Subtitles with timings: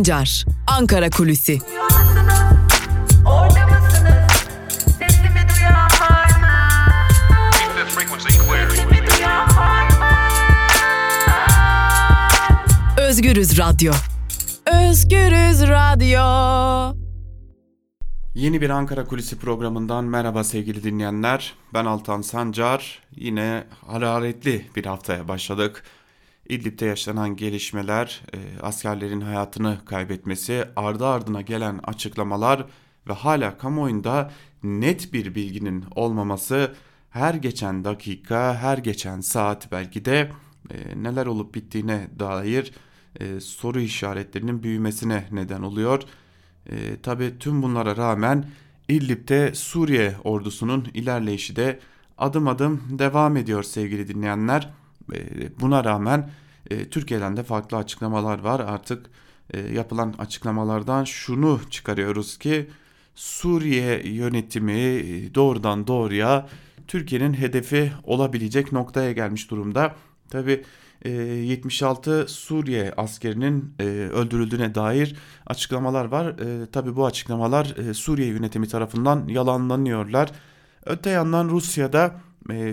[0.00, 1.58] Sancar, Ankara Kulüsi.
[12.98, 13.92] Özgürüz Radyo.
[14.66, 16.20] Özgürüz Radyo.
[18.34, 21.54] Yeni bir Ankara Kulisi programından merhaba sevgili dinleyenler.
[21.74, 22.98] Ben Altan Sancar.
[23.16, 25.84] Yine hararetli bir haftaya başladık.
[26.50, 32.66] İdlib'de yaşanan gelişmeler, e, askerlerin hayatını kaybetmesi, ardı ardına gelen açıklamalar
[33.08, 34.30] ve hala kamuoyunda
[34.62, 36.74] net bir bilginin olmaması
[37.10, 40.30] her geçen dakika, her geçen saat belki de
[40.70, 42.72] e, neler olup bittiğine dair
[43.20, 46.02] e, soru işaretlerinin büyümesine neden oluyor.
[46.66, 48.44] E, Tabi tüm bunlara rağmen
[48.88, 51.80] İdlib'de Suriye ordusunun ilerleyişi de
[52.18, 54.70] adım adım devam ediyor sevgili dinleyenler.
[55.14, 56.30] E, buna rağmen
[56.70, 58.60] e, Türkiye'den de farklı açıklamalar var.
[58.60, 59.06] Artık
[59.54, 62.70] e, yapılan açıklamalardan şunu çıkarıyoruz ki
[63.14, 66.48] Suriye yönetimi doğrudan doğruya
[66.88, 69.94] Türkiye'nin hedefi olabilecek noktaya gelmiş durumda.
[70.30, 70.64] Tabi
[71.04, 73.74] 76 Suriye askerinin
[74.12, 76.36] öldürüldüğüne dair açıklamalar var.
[76.72, 80.30] Tabi bu açıklamalar Suriye yönetimi tarafından yalanlanıyorlar.
[80.86, 82.20] Öte yandan Rusya'da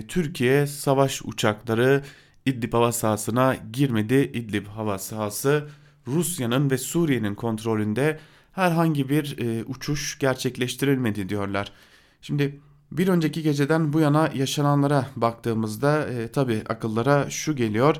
[0.08, 2.02] Türkiye savaş uçakları
[2.48, 4.30] İdlib hava sahasına girmedi.
[4.34, 5.68] İdlib hava sahası
[6.06, 8.18] Rusya'nın ve Suriye'nin kontrolünde
[8.52, 11.72] herhangi bir e, uçuş gerçekleştirilmedi diyorlar.
[12.22, 12.60] Şimdi
[12.92, 17.96] bir önceki geceden bu yana yaşananlara baktığımızda e, tabi akıllara şu geliyor.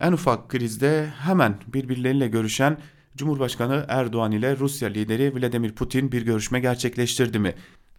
[0.00, 2.78] En ufak krizde hemen birbirleriyle görüşen
[3.16, 7.54] Cumhurbaşkanı Erdoğan ile Rusya lideri Vladimir Putin bir görüşme gerçekleştirdi mi?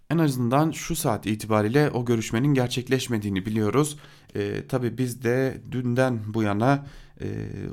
[0.10, 3.98] En azından şu saat itibariyle o görüşmenin gerçekleşmediğini biliyoruz.
[4.36, 6.86] E, tabii biz de dünden bu yana
[7.22, 7.28] e,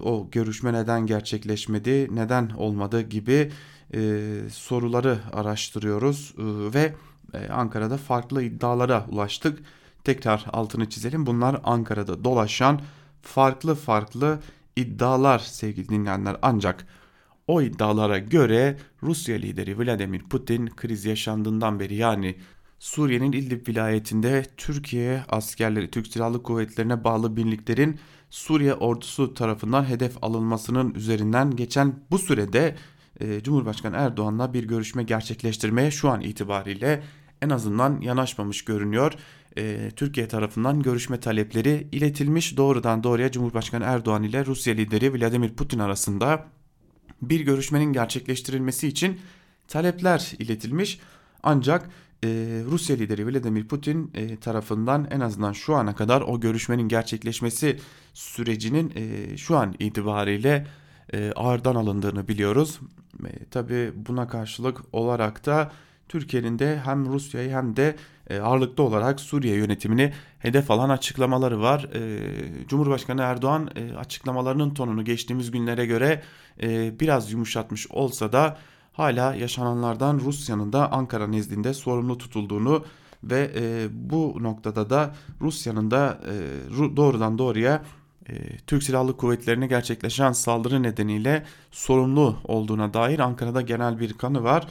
[0.04, 3.52] o görüşme neden gerçekleşmedi, neden olmadı gibi
[3.94, 6.42] e, soruları araştırıyoruz e,
[6.74, 6.94] ve
[7.34, 9.58] e, Ankara'da farklı iddialara ulaştık.
[10.04, 11.26] Tekrar altını çizelim.
[11.26, 12.80] Bunlar Ankara'da dolaşan
[13.22, 14.40] farklı farklı
[14.76, 16.86] iddialar sevgili dinleyenler ancak
[17.46, 22.36] o iddialara göre Rusya lideri Vladimir Putin kriz yaşandığından beri yani
[22.78, 27.98] Suriye'nin İdlib vilayetinde Türkiye askerleri, Türk Silahlı Kuvvetlerine bağlı birliklerin
[28.30, 32.76] Suriye ordusu tarafından hedef alınmasının üzerinden geçen bu sürede
[33.20, 37.02] e, Cumhurbaşkanı Erdoğan'la bir görüşme gerçekleştirmeye şu an itibariyle
[37.42, 39.12] en azından yanaşmamış görünüyor.
[39.56, 45.78] E, Türkiye tarafından görüşme talepleri iletilmiş doğrudan doğruya Cumhurbaşkanı Erdoğan ile Rusya lideri Vladimir Putin
[45.78, 46.46] arasında
[47.22, 49.20] bir görüşmenin gerçekleştirilmesi için
[49.68, 51.00] talepler iletilmiş.
[51.42, 51.90] Ancak
[52.24, 52.28] e,
[52.70, 57.78] Rusya lideri Vladimir Putin e, tarafından en azından şu ana kadar o görüşmenin gerçekleşmesi
[58.14, 60.66] sürecinin e, şu an itibariyle
[61.12, 62.80] e, ağırdan alındığını biliyoruz.
[63.26, 65.72] E, Tabi buna karşılık olarak da
[66.12, 67.96] Türkiye'nin de hem Rusya'yı hem de
[68.30, 71.88] e, ağırlıklı olarak Suriye yönetimini hedef alan açıklamaları var.
[71.94, 76.22] E, Cumhurbaşkanı Erdoğan e, açıklamalarının tonunu geçtiğimiz günlere göre
[77.00, 78.58] biraz yumuşatmış olsa da
[78.92, 82.84] hala yaşananlardan Rusya'nın da Ankara nezdinde sorumlu tutulduğunu
[83.24, 83.50] ve
[83.92, 86.20] bu noktada da Rusya'nın da
[86.96, 87.82] doğrudan doğruya
[88.66, 94.66] Türk Silahlı Kuvvetleri'ne gerçekleşen saldırı nedeniyle sorumlu olduğuna dair Ankara'da genel bir kanı var.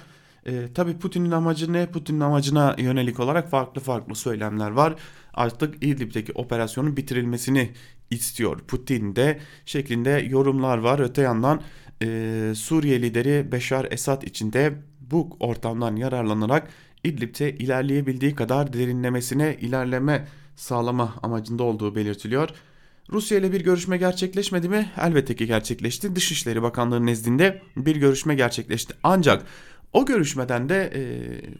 [0.45, 1.91] E, tabii Putin'in amacı ne?
[1.91, 4.95] Putin'in amacına yönelik olarak farklı farklı söylemler var.
[5.33, 7.71] Artık İdlib'deki operasyonun bitirilmesini
[8.09, 10.99] istiyor Putin de şeklinde yorumlar var.
[10.99, 11.61] Öte yandan
[12.03, 16.69] e, Suriye lideri Beşar Esad içinde bu ortamdan yararlanarak
[17.03, 22.49] İdlib'te ilerleyebildiği kadar derinlemesine ilerleme sağlama amacında olduğu belirtiliyor.
[23.11, 24.91] Rusya ile bir görüşme gerçekleşmedi mi?
[25.01, 26.15] Elbette ki gerçekleşti.
[26.15, 28.93] Dışişleri Bakanlığı nezdinde bir görüşme gerçekleşti.
[29.03, 29.45] Ancak
[29.93, 31.01] o görüşmeden de e,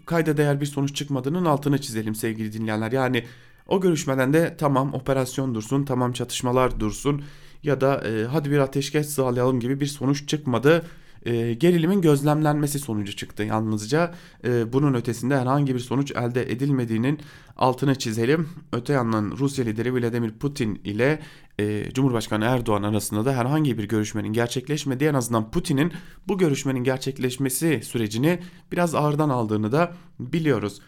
[0.06, 2.92] kayda değer bir sonuç çıkmadığının altını çizelim sevgili dinleyenler.
[2.92, 3.26] Yani
[3.68, 7.24] o görüşmeden de tamam operasyon dursun, tamam çatışmalar dursun
[7.64, 10.86] ya da e, hadi bir ateşkes sağlayalım gibi bir sonuç çıkmadı.
[11.26, 14.14] E, gerilimin gözlemlenmesi sonucu çıktı yalnızca.
[14.46, 17.20] E, bunun ötesinde herhangi bir sonuç elde edilmediğinin
[17.58, 18.50] altını çizelim.
[18.74, 21.20] Öte yandan Rusya lideri Vladimir Putin ile
[21.60, 25.94] e, Cumhurbaşkanı Erdoğan arasında da herhangi bir görüşmenin gerçekleşmediği en azından Putin'in
[26.28, 28.40] bu görüşmenin gerçekleşmesi sürecini
[28.72, 30.82] biraz ağırdan aldığını da biliyoruz.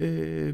[0.00, 0.06] E,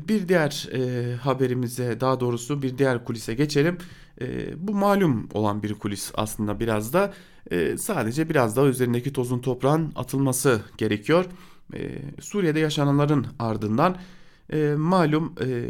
[0.09, 3.79] bir diğer e, haberimize daha doğrusu bir diğer kulise geçelim.
[4.21, 4.27] E,
[4.69, 7.13] bu malum olan bir kulis aslında biraz da
[7.53, 11.25] e, sadece biraz daha üzerindeki tozun toprağın atılması gerekiyor.
[11.75, 13.97] E, Suriye'de yaşananların ardından
[14.53, 15.65] e, malum e,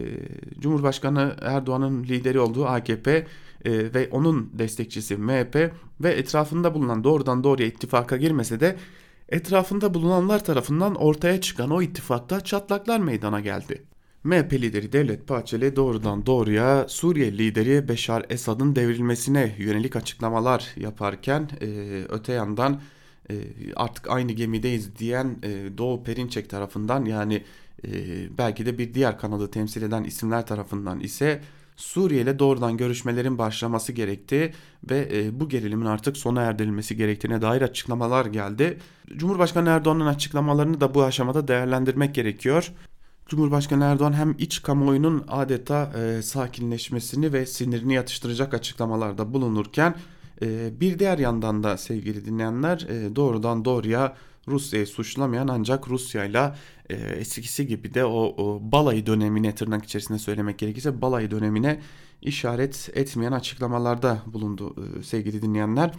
[0.61, 3.27] Cumhurbaşkanı Erdoğan'ın lideri olduğu AKP
[3.65, 8.77] e, ve onun destekçisi MHP ve etrafında bulunan doğrudan doğruya ittifaka girmese de
[9.33, 13.83] Etrafında bulunanlar tarafından ortaya çıkan o ittifakta çatlaklar meydana geldi.
[14.25, 21.67] MHP lideri Devlet Bahçeli doğrudan doğruya Suriye lideri Beşar Esad'ın devrilmesine yönelik açıklamalar yaparken e,
[22.09, 22.81] öte yandan
[23.31, 23.35] e,
[23.77, 27.45] artık aynı gemideyiz diyen e, Doğu Perinçek tarafından yani
[27.87, 27.91] e,
[28.39, 31.41] belki de bir diğer kanalı temsil eden isimler tarafından ise
[31.77, 34.53] Suriye ile doğrudan görüşmelerin başlaması gerektiği
[34.91, 38.79] ve e, bu gerilimin artık sona erdirilmesi gerektiğine dair açıklamalar geldi.
[39.17, 42.73] Cumhurbaşkanı Erdoğan'ın açıklamalarını da bu aşamada değerlendirmek gerekiyor.
[43.33, 49.95] Cumhurbaşkanı Erdoğan hem iç kamuoyunun adeta e, sakinleşmesini ve sinirini yatıştıracak açıklamalarda bulunurken
[50.43, 54.17] e, bir diğer yandan da sevgili dinleyenler e, doğrudan doğruya
[54.49, 56.53] Rusya'yı suçlamayan ancak Rusya ile
[57.19, 61.81] eskisi gibi de o, o balayı dönemine tırnak içerisinde söylemek gerekirse balayı dönemine
[62.23, 65.95] işaret etmeyen açıklamalarda bulundu e, sevgili dinleyenler.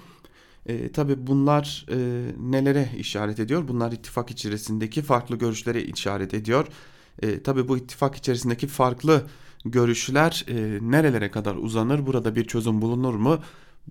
[0.66, 1.98] E, tabii bunlar e,
[2.40, 3.68] nelere işaret ediyor?
[3.68, 6.68] Bunlar ittifak içerisindeki farklı görüşlere işaret ediyor.
[7.22, 9.24] E, tabii bu ittifak içerisindeki farklı
[9.66, 12.06] görüşler e, nerelere kadar uzanır?
[12.06, 13.40] Burada bir çözüm bulunur mu?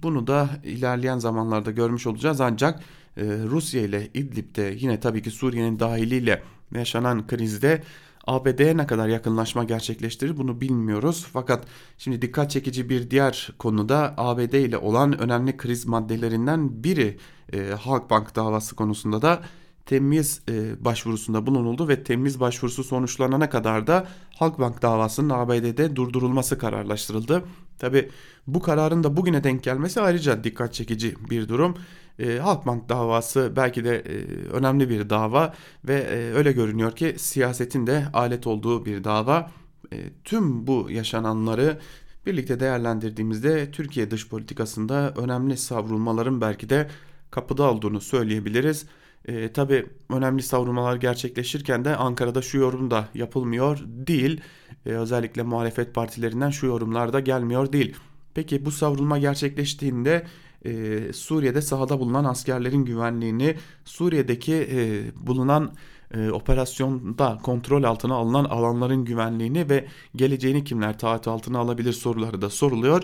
[0.03, 2.81] Bunu da ilerleyen zamanlarda görmüş olacağız ancak
[3.17, 6.43] e, Rusya ile İdlib'de yine tabii ki Suriye'nin dahiliyle
[6.75, 7.83] yaşanan krizde
[8.27, 11.27] ABD'ye ne kadar yakınlaşma gerçekleştirir bunu bilmiyoruz.
[11.33, 11.65] Fakat
[11.99, 17.19] şimdi dikkat çekici bir diğer konuda ABD ile olan önemli kriz maddelerinden biri
[17.53, 19.43] e, Halkbank davası konusunda da
[19.87, 24.07] temiz e, başvurusunda bulunuldu ve temiz başvurusu sonuçlanana kadar da
[24.39, 27.43] Halkbank davasının ABD'de durdurulması kararlaştırıldı.
[27.79, 28.09] Tabi
[28.47, 31.77] bu kararın da bugüne denk gelmesi ayrıca dikkat çekici bir durum.
[32.19, 34.15] E, Halkbank davası belki de e,
[34.49, 35.55] önemli bir dava
[35.85, 39.51] ve e, öyle görünüyor ki siyasetin de alet olduğu bir dava.
[39.93, 41.79] E, tüm bu yaşananları
[42.27, 46.91] birlikte değerlendirdiğimizde Türkiye dış politikasında önemli savrulmaların belki de
[47.31, 48.87] kapıda olduğunu söyleyebiliriz.
[49.25, 54.41] E, Tabi önemli savrulmalar gerçekleşirken de Ankara'da şu yorum da yapılmıyor değil.
[54.87, 57.97] E, özellikle muhalefet partilerinden şu yorumlar da gelmiyor değil.
[58.35, 60.27] Peki bu savrulma gerçekleştiğinde
[60.65, 65.75] e, Suriye'de sahada bulunan askerlerin güvenliğini, Suriye'deki e, bulunan
[66.15, 69.87] e, operasyonda kontrol altına alınan alanların güvenliğini ve
[70.17, 73.03] geleceğini kimler taahhüt altına alabilir soruları da soruluyor.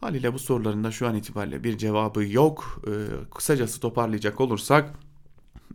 [0.00, 2.82] Haliyle bu soruların da şu an itibariyle bir cevabı yok.
[2.86, 2.92] E,
[3.30, 4.94] kısacası toparlayacak olursak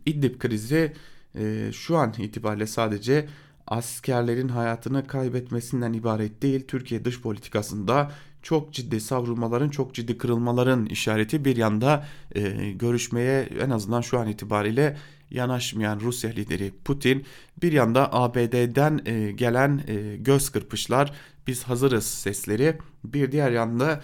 [0.06, 0.92] İdlib krizi
[1.38, 3.28] e, şu an itibariyle sadece
[3.66, 6.64] askerlerin hayatını kaybetmesinden ibaret değil.
[6.68, 8.10] Türkiye dış politikasında
[8.42, 14.28] çok ciddi savrulmaların, çok ciddi kırılmaların işareti bir yanda e, görüşmeye en azından şu an
[14.28, 14.96] itibariyle
[15.30, 17.24] yanaşmayan Rusya lideri Putin
[17.62, 21.12] bir yanda ABD'den e, gelen e, göz kırpışlar
[21.46, 24.00] biz hazırız sesleri bir diğer yanda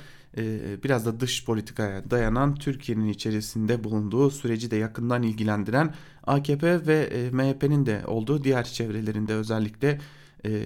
[0.85, 5.95] biraz da dış politikaya dayanan Türkiye'nin içerisinde bulunduğu süreci de yakından ilgilendiren
[6.27, 10.01] AKP ve e, MHP'nin de olduğu diğer çevrelerinde özellikle
[10.47, 10.63] e,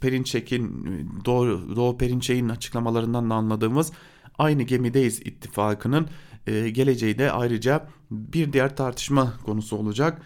[0.00, 0.86] Perinçek'in
[1.24, 3.92] Doğu, Perinçek'in açıklamalarından da anladığımız
[4.38, 6.08] aynı gemideyiz ittifakının
[6.46, 10.22] e, geleceği de ayrıca bir diğer tartışma konusu olacak.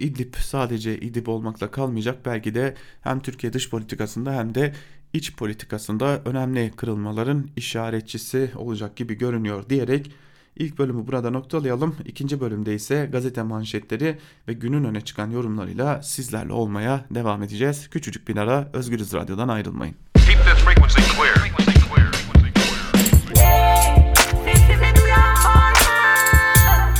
[0.00, 4.74] İdlib sadece İdlib olmakla kalmayacak belki de hem Türkiye dış politikasında hem de
[5.12, 10.12] iç politikasında önemli kırılmaların işaretçisi olacak gibi görünüyor diyerek
[10.56, 11.96] ilk bölümü burada noktalayalım.
[12.04, 17.88] İkinci bölümde ise gazete manşetleri ve günün öne çıkan yorumlarıyla sizlerle olmaya devam edeceğiz.
[17.90, 19.94] Küçücük bir ara Özgürüz Radyo'dan ayrılmayın.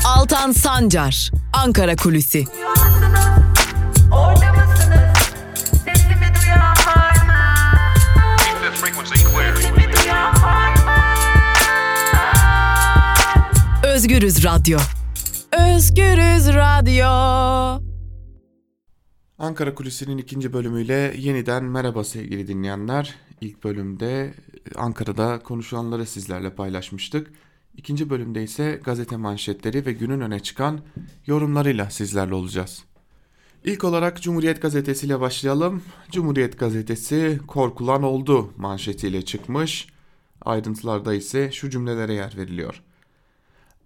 [0.04, 2.44] Altan Sancar, Ankara Kulüsi.
[14.02, 14.78] Özgürüz Radyo.
[15.52, 17.06] Özgürüz Radyo.
[19.38, 23.14] Ankara Kulisi'nin ikinci bölümüyle yeniden merhaba sevgili dinleyenler.
[23.40, 24.34] İlk bölümde
[24.74, 27.30] Ankara'da konuşulanları sizlerle paylaşmıştık.
[27.76, 30.80] İkinci bölümde ise gazete manşetleri ve günün öne çıkan
[31.26, 32.84] yorumlarıyla sizlerle olacağız.
[33.64, 35.82] İlk olarak Cumhuriyet Gazetesi ile başlayalım.
[36.10, 39.86] Cumhuriyet Gazetesi korkulan oldu manşetiyle çıkmış.
[40.40, 42.82] Ayrıntılarda ise şu cümlelere yer veriliyor.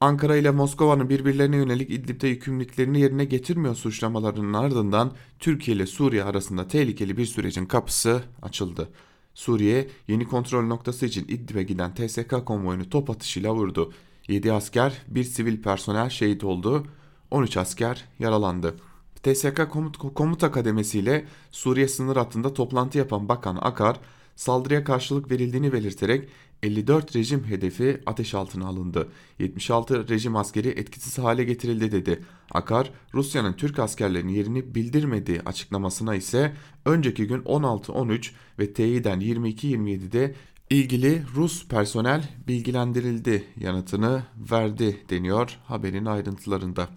[0.00, 6.68] Ankara ile Moskova'nın birbirlerine yönelik İdlib'de yükümlülüklerini yerine getirmiyor suçlamalarının ardından Türkiye ile Suriye arasında
[6.68, 8.88] tehlikeli bir sürecin kapısı açıldı.
[9.34, 13.92] Suriye yeni kontrol noktası için İdlib'e giden TSK konvoyunu top atışıyla vurdu.
[14.28, 16.86] 7 asker, bir sivil personel şehit oldu,
[17.30, 18.76] 13 asker yaralandı.
[19.22, 24.00] TSK Komut, Komuta Kademesi Suriye sınır hattında toplantı yapan Bakan Akar,
[24.36, 26.28] saldırıya karşılık verildiğini belirterek
[26.66, 29.08] 54 rejim hedefi ateş altına alındı.
[29.38, 32.22] 76 rejim askeri etkisiz hale getirildi dedi.
[32.50, 36.52] Akar, Rusya'nın Türk askerlerinin yerini bildirmediği açıklamasına ise
[36.84, 40.34] önceki gün 16-13 ve teyiden 22-27'de
[40.70, 46.88] ilgili Rus personel bilgilendirildi yanıtını verdi deniyor haberin ayrıntılarında.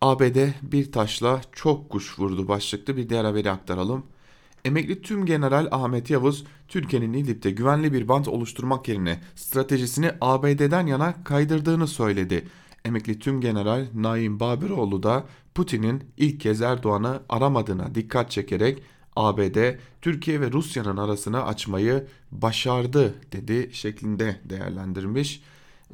[0.00, 4.06] ABD bir taşla çok kuş vurdu başlıklı bir diğer haberi aktaralım.
[4.64, 11.24] Emekli Tüm General Ahmet Yavuz, Türkiye'nin İdlib'de güvenli bir bant oluşturmak yerine stratejisini ABD'den yana
[11.24, 12.48] kaydırdığını söyledi.
[12.84, 18.82] Emekli Tüm General Naim Babiroğlu da Putin'in ilk kez Erdoğan'ı aramadığına dikkat çekerek
[19.16, 25.42] ABD, Türkiye ve Rusya'nın arasını açmayı başardı dedi şeklinde değerlendirmiş.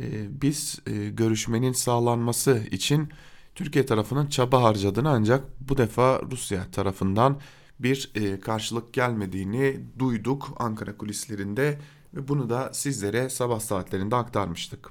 [0.00, 3.08] Ee, biz e, görüşmenin sağlanması için
[3.54, 7.40] Türkiye tarafının çaba harcadığını ancak bu defa Rusya tarafından
[7.80, 11.78] bir e, karşılık gelmediğini duyduk Ankara kulislerinde
[12.14, 14.90] ve bunu da sizlere sabah saatlerinde aktarmıştık.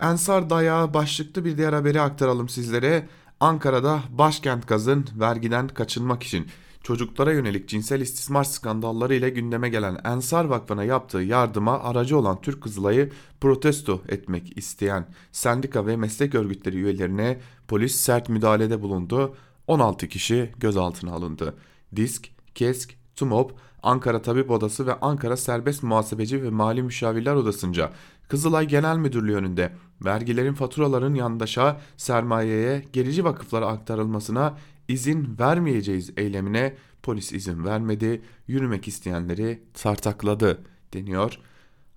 [0.00, 3.08] Ensar dayağı başlıklı bir diğer haberi aktaralım sizlere.
[3.40, 6.46] Ankara'da başkent gazın vergiden kaçınmak için
[6.82, 12.62] çocuklara yönelik cinsel istismar skandalları ile gündeme gelen Ensar Vakfı'na yaptığı yardıma aracı olan Türk
[12.62, 13.10] Kızılay'ı
[13.40, 19.36] protesto etmek isteyen sendika ve meslek örgütleri üyelerine polis sert müdahalede bulundu.
[19.70, 21.54] 16 kişi gözaltına alındı.
[21.96, 27.92] Disk, KESK, TUMOP, Ankara Tabip Odası ve Ankara Serbest Muhasebeci ve Mali Müşavirler Odası'nca
[28.28, 29.72] Kızılay Genel Müdürlüğü önünde
[30.04, 34.58] vergilerin faturaların yandaşa sermayeye gerici vakıflara aktarılmasına
[34.88, 40.58] izin vermeyeceğiz eylemine polis izin vermedi, yürümek isteyenleri tartakladı
[40.94, 41.38] deniyor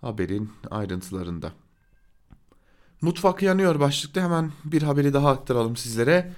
[0.01, 1.51] haberin ayrıntılarında.
[3.01, 6.34] Mutfak yanıyor başlıkta hemen bir haberi daha aktaralım sizlere.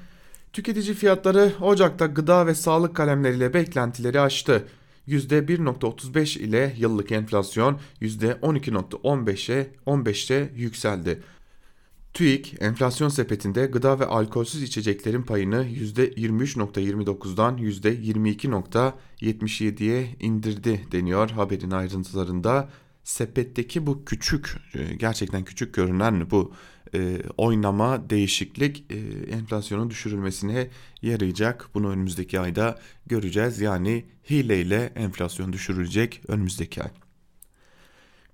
[0.55, 4.67] Tüketici fiyatları Ocak'ta gıda ve sağlık kalemleriyle beklentileri aştı.
[5.07, 11.23] %1.35 ile yıllık enflasyon %12.15'e 15'te yükseldi.
[12.13, 22.69] TÜİK enflasyon sepetinde gıda ve alkolsüz içeceklerin payını %23.29'dan %22.77'ye indirdi deniyor haberin ayrıntılarında.
[23.03, 24.57] Sepetteki bu küçük
[24.97, 26.53] gerçekten küçük görünen bu
[26.93, 28.95] e, oynama, değişiklik e,
[29.31, 30.67] enflasyonun düşürülmesine
[31.01, 31.69] yarayacak.
[31.73, 33.61] Bunu önümüzdeki ayda göreceğiz.
[33.61, 36.89] Yani hileyle enflasyon düşürülecek önümüzdeki ay.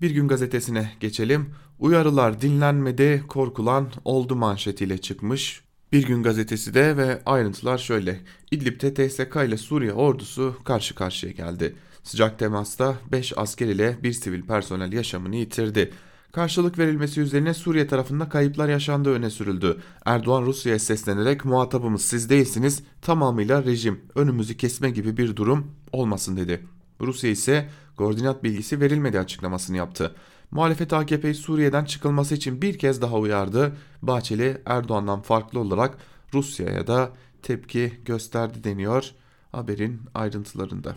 [0.02, 1.50] Bir gün gazetesine geçelim.
[1.80, 5.64] Uyarılar dinlenmedi, korkulan oldu manşetiyle çıkmış.
[5.92, 8.20] Bir gün gazetesi de ve ayrıntılar şöyle.
[8.52, 11.76] İdlib'de TSK ile Suriye ordusu karşı karşıya geldi.
[12.04, 15.92] Sıcak temasta 5 asker ile bir sivil personel yaşamını yitirdi.
[16.32, 19.78] Karşılık verilmesi üzerine Suriye tarafında kayıplar yaşandığı öne sürüldü.
[20.06, 26.66] Erdoğan Rusya'ya seslenerek muhatabımız siz değilsiniz tamamıyla rejim önümüzü kesme gibi bir durum olmasın dedi.
[27.02, 30.16] Rusya ise koordinat bilgisi verilmedi açıklamasını yaptı.
[30.52, 33.78] Muhalefet AKP'yi Suriye'den çıkılması için bir kez daha uyardı.
[34.02, 35.98] Bahçeli Erdoğan'dan farklı olarak
[36.34, 37.12] Rusya'ya da
[37.42, 39.12] tepki gösterdi deniyor
[39.52, 40.96] haberin ayrıntılarında.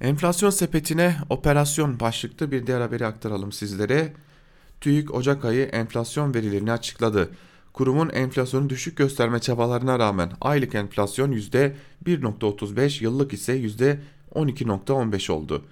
[0.00, 4.12] Enflasyon sepetine operasyon başlıklı bir diğer haberi aktaralım sizlere.
[4.80, 7.30] TÜİK Ocak ayı enflasyon verilerini açıkladı.
[7.72, 15.64] Kurumun enflasyonu düşük gösterme çabalarına rağmen aylık enflasyon %1.35, yıllık ise %12.15 oldu.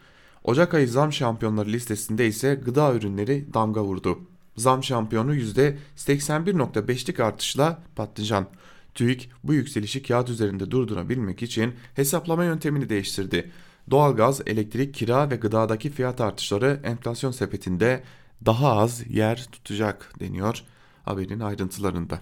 [0.45, 4.19] Ocak ayı zam şampiyonları listesinde ise gıda ürünleri damga vurdu.
[4.57, 8.47] Zam şampiyonu %81.5'lik artışla patlıcan.
[8.95, 13.51] TÜİK bu yükselişi kağıt üzerinde durdurabilmek için hesaplama yöntemini değiştirdi.
[13.91, 18.03] Doğalgaz, elektrik, kira ve gıdadaki fiyat artışları enflasyon sepetinde
[18.47, 20.63] daha az yer tutacak deniyor
[21.05, 22.21] haberin ayrıntılarında.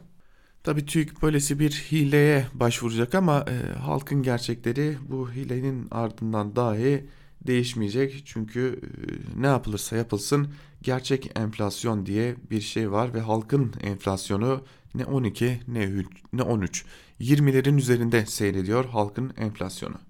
[0.64, 7.06] Tabii TÜİK böylesi bir hileye başvuracak ama e, halkın gerçekleri bu hilenin ardından dahi
[7.46, 8.22] değişmeyecek.
[8.24, 10.48] Çünkü e, ne yapılırsa yapılsın
[10.82, 14.64] gerçek enflasyon diye bir şey var ve halkın enflasyonu
[14.94, 16.84] ne 12 ne 3 ne 13
[17.20, 20.09] 20'lerin üzerinde seyrediyor halkın enflasyonu.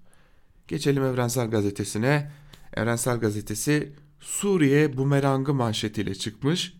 [0.70, 2.30] Geçelim Evrensel Gazetesi'ne.
[2.76, 6.74] Evrensel Gazetesi Suriye bumerangı manşetiyle çıkmış.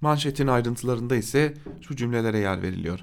[0.00, 3.00] Manşetin ayrıntılarında ise şu cümlelere yer veriliyor.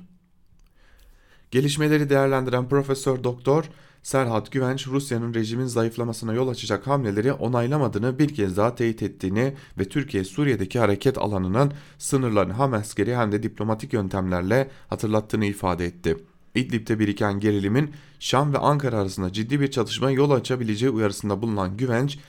[1.52, 3.66] Gelişmeleri değerlendiren Profesör Doktor
[4.04, 9.90] Serhat Güvenç Rusya'nın rejimin zayıflamasına yol açacak hamleleri onaylamadığını bir kez daha teyit ettiğini ve
[9.90, 16.18] Türkiye Suriye'deki hareket alanının sınırlarını hem askeri hem de diplomatik yöntemlerle hatırlattığını ifade etti.
[16.56, 22.20] İdlib'de biriken gerilimin Şam ve Ankara arasında ciddi bir çatışma yol açabileceği uyarısında bulunan Güvenç,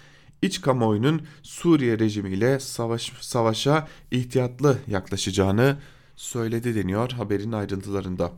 [0.43, 5.79] iç kamuoyunun Suriye rejimiyle savaş, savaşa ihtiyatlı yaklaşacağını
[6.17, 8.33] söyledi deniyor haberin ayrıntılarında.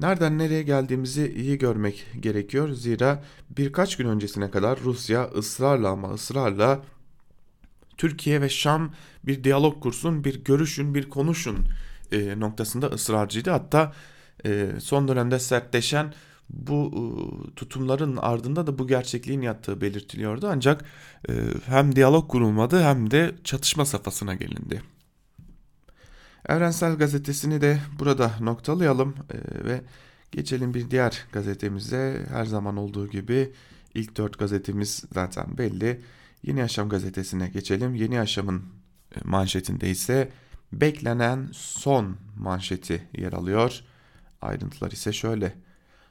[0.00, 2.68] Nereden nereye geldiğimizi iyi görmek gerekiyor.
[2.68, 6.82] Zira birkaç gün öncesine kadar Rusya ısrarla ama ısrarla
[7.96, 8.92] Türkiye ve Şam
[9.26, 11.58] bir diyalog kursun, bir görüşün, bir konuşun
[12.12, 13.50] e, noktasında ısrarcıydı.
[13.50, 13.92] Hatta
[14.80, 16.12] son dönemde sertleşen
[16.50, 17.00] bu e,
[17.54, 20.48] tutumların ardında da bu gerçekliğin yattığı belirtiliyordu.
[20.52, 20.84] Ancak
[21.28, 21.32] e,
[21.66, 24.82] hem diyalog kurulmadı hem de çatışma safhasına gelindi.
[26.48, 29.80] Evrensel Gazetesi'ni de burada noktalayalım e, ve
[30.32, 32.26] geçelim bir diğer gazetemize.
[32.28, 33.52] Her zaman olduğu gibi
[33.94, 36.00] ilk dört gazetemiz zaten belli.
[36.42, 37.94] Yeni Yaşam gazetesine geçelim.
[37.94, 38.62] Yeni Yaşam'ın
[39.24, 40.28] manşetinde ise
[40.72, 43.82] beklenen son manşeti yer alıyor.
[44.42, 45.54] Ayrıntılar ise şöyle.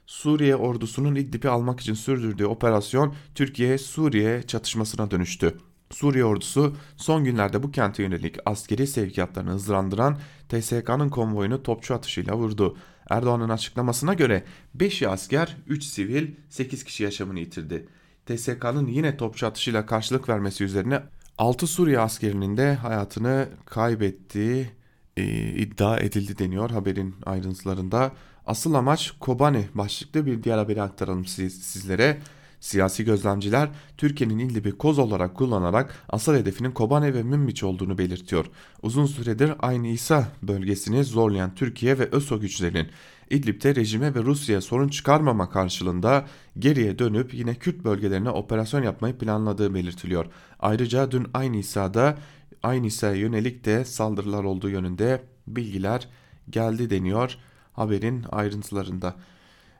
[0.06, 5.58] Suriye ordusunun İdlib'i almak için sürdürdüğü operasyon Türkiye-Suriye çatışmasına dönüştü.
[5.90, 10.18] Suriye ordusu son günlerde bu kente yönelik askeri sevkiyatlarını hızlandıran
[10.48, 12.76] TSK'nın konvoyunu topçu atışıyla vurdu.
[13.10, 14.44] Erdoğan'ın açıklamasına göre
[14.74, 17.88] 5 asker, 3 sivil, 8 kişi yaşamını yitirdi.
[18.26, 21.02] TSK'nın yine topçu atışıyla karşılık vermesi üzerine
[21.38, 24.70] 6 Suriye askerinin de hayatını kaybettiği
[25.18, 28.12] e, iddia edildi deniyor haberin ayrıntılarında.
[28.46, 32.18] Asıl amaç Kobani başlıklı bir diğer haberi aktaralım siz, sizlere.
[32.60, 38.46] Siyasi gözlemciler Türkiye'nin İdlib'i koz olarak kullanarak asıl hedefinin Kobane ve Münbiç olduğunu belirtiyor.
[38.82, 42.88] Uzun süredir aynı İsa bölgesini zorlayan Türkiye ve ÖSO güçlerinin
[43.30, 46.26] İdlib'de rejime ve Rusya'ya sorun çıkarmama karşılığında
[46.58, 50.26] geriye dönüp yine Kürt bölgelerine operasyon yapmayı planladığı belirtiliyor.
[50.60, 52.18] Ayrıca dün aynı İsa'da
[52.62, 56.08] aynı İsa'ya yönelik de saldırılar olduğu yönünde bilgiler
[56.50, 57.38] geldi deniyor
[57.72, 59.14] haberin ayrıntılarında.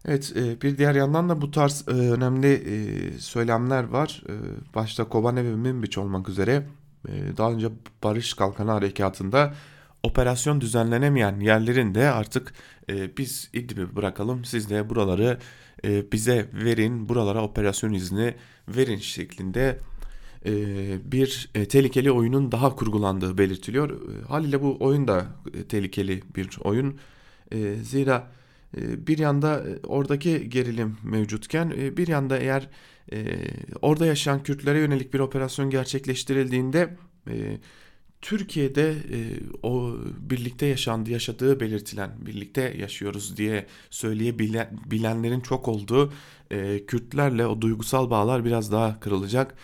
[0.05, 4.23] Evet e, bir diğer yandan da bu tarz e, önemli e, söylemler var.
[4.75, 6.67] Başta Kobane ve Münbiç olmak üzere
[7.37, 7.69] daha önce
[8.05, 9.55] Barış Kalkanı Harekatı'nda
[10.03, 12.55] operasyon düzenlenemeyen yerlerin de artık
[12.89, 15.39] biz İdlib'i bırakalım siz de buraları
[15.85, 18.35] bize verin buralara operasyon izni
[18.69, 19.79] verin şeklinde
[21.13, 24.01] bir tehlikeli oyunun daha kurgulandığı belirtiliyor.
[24.29, 25.27] Haliyle bu oyun da
[25.69, 26.99] tehlikeli bir oyun.
[27.83, 28.31] Zira
[28.77, 32.69] bir yanda e, oradaki gerilim mevcutken e, bir yanda eğer
[33.13, 33.27] e,
[33.83, 36.97] orada yaşayan Kürtlere yönelik bir operasyon gerçekleştirildiğinde
[38.21, 38.95] Türkiye'de
[39.63, 46.13] o birlikte yaşandı, yaşadığı belirtilen, birlikte yaşıyoruz diye söyleyebilenlerin çok olduğu
[46.87, 49.55] Kürtlerle o duygusal bağlar biraz daha kırılacak.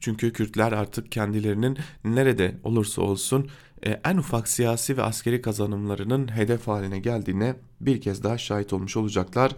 [0.00, 3.50] Çünkü Kürtler artık kendilerinin nerede olursa olsun
[3.86, 8.96] e, en ufak siyasi ve askeri kazanımlarının hedef haline geldiğine bir kez daha şahit olmuş
[8.96, 9.52] olacaklar.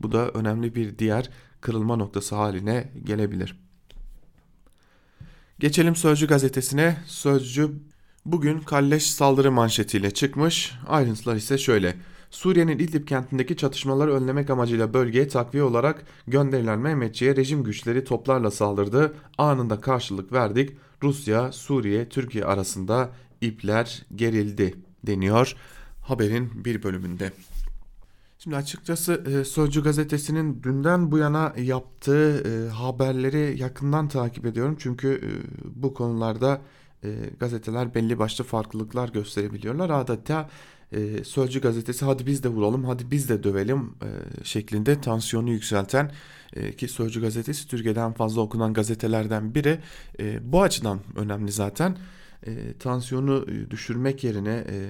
[0.00, 1.30] Bu da önemli bir diğer
[1.60, 3.56] kırılma noktası haline gelebilir.
[5.58, 6.96] Geçelim Sözcü gazetesine.
[7.06, 7.70] Sözcü
[8.24, 10.72] bugün kalleş saldırı manşetiyle çıkmış.
[10.88, 11.96] Ayrıntılar ise şöyle.
[12.30, 19.14] Suriye'nin İdlib kentindeki çatışmaları önlemek amacıyla bölgeye takviye olarak gönderilen Mehmetçi'ye rejim güçleri toplarla saldırdı.
[19.38, 20.70] Anında karşılık verdik.
[21.02, 24.74] Rusya, Suriye, Türkiye arasında ipler gerildi
[25.06, 25.56] deniyor
[26.02, 27.32] haberin bir bölümünde.
[28.38, 34.76] Şimdi açıkçası e, Sözcü gazetesinin dünden bu yana yaptığı e, haberleri yakından takip ediyorum.
[34.78, 35.30] Çünkü e,
[35.82, 36.60] bu konularda
[37.40, 39.90] gazeteler belli başlı farklılıklar gösterebiliyorlar.
[39.90, 40.50] Adeta
[41.24, 43.94] Sözcü gazetesi hadi biz de vuralım hadi biz de dövelim
[44.44, 46.12] şeklinde tansiyonu yükselten
[46.76, 49.78] ki Sözcü gazetesi Türkiye'den fazla okunan gazetelerden biri.
[50.40, 51.96] Bu açıdan önemli zaten
[52.46, 54.88] e, tansiyonu e, düşürmek yerine e,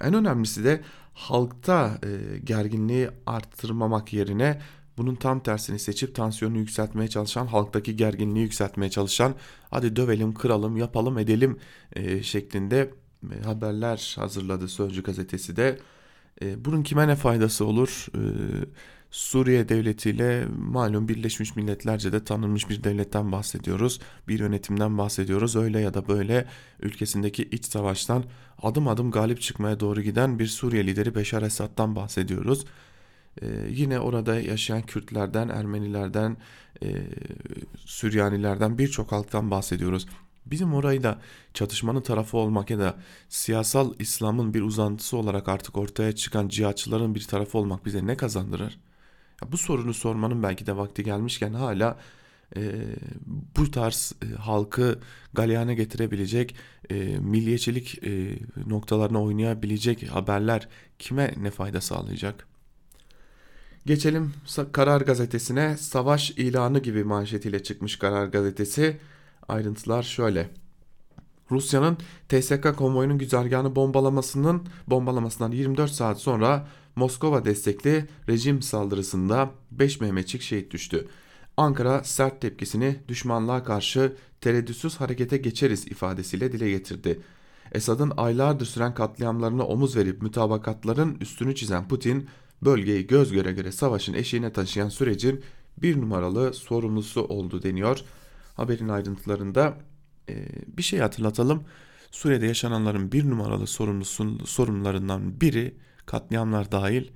[0.00, 0.80] en önemlisi de
[1.14, 4.60] halkta e, gerginliği arttırmamak yerine
[4.96, 9.34] bunun tam tersini seçip tansiyonu yükseltmeye çalışan, halktaki gerginliği yükseltmeye çalışan,
[9.70, 11.58] hadi dövelim, kıralım, yapalım, edelim
[11.92, 12.90] e, şeklinde e,
[13.44, 15.78] haberler hazırladı Sözcü gazetesi de.
[16.42, 18.06] E, bunun kime ne faydası olur?
[18.14, 18.20] E,
[19.10, 24.00] Suriye devletiyle malum Birleşmiş Milletlerce de tanınmış bir devletten bahsediyoruz.
[24.28, 25.56] Bir yönetimden bahsediyoruz.
[25.56, 26.46] Öyle ya da böyle
[26.80, 28.24] ülkesindeki iç savaştan
[28.62, 32.64] adım adım galip çıkmaya doğru giden bir Suriye lideri Beşar Esad'dan bahsediyoruz.
[33.42, 36.36] Ee, yine orada yaşayan Kürtlerden, Ermenilerden,
[36.82, 36.88] e,
[37.76, 40.06] Süryanilerden birçok halktan bahsediyoruz.
[40.46, 41.20] Bizim orayla
[41.54, 42.96] çatışmanın tarafı olmak ya da
[43.28, 48.78] siyasal İslam'ın bir uzantısı olarak artık ortaya çıkan cihatçıların bir tarafı olmak bize ne kazandırır?
[49.42, 51.98] Ya bu sorunu sormanın belki de vakti gelmişken hala
[52.56, 52.72] e,
[53.56, 54.98] bu tarz e, halkı
[55.34, 56.56] galyana getirebilecek,
[56.90, 62.46] e, milliyetçilik e, noktalarına oynayabilecek haberler kime ne fayda sağlayacak?
[63.86, 64.34] Geçelim
[64.72, 68.96] Karar Gazetesi'ne savaş ilanı gibi manşetiyle çıkmış Karar Gazetesi.
[69.48, 70.50] Ayrıntılar şöyle.
[71.50, 80.42] Rusya'nın TSK konvoyunun güzergahını bombalamasının bombalamasından 24 saat sonra Moskova destekli rejim saldırısında 5 Mehmetçik
[80.42, 81.08] şehit düştü.
[81.56, 87.20] Ankara sert tepkisini düşmanlığa karşı tereddütsüz harekete geçeriz ifadesiyle dile getirdi.
[87.72, 92.28] Esad'ın aylardır süren katliamlarına omuz verip mütabakatların üstünü çizen Putin,
[92.62, 95.44] bölgeyi göz göre göre savaşın eşiğine taşıyan sürecin
[95.82, 98.00] bir numaralı sorumlusu oldu deniyor.
[98.54, 99.78] Haberin ayrıntılarında
[100.28, 101.64] e, bir şey hatırlatalım.
[102.10, 105.74] Suriye'de yaşananların bir numaralı sorumlusun, sorunlarından biri
[106.06, 107.10] katliamlar dahil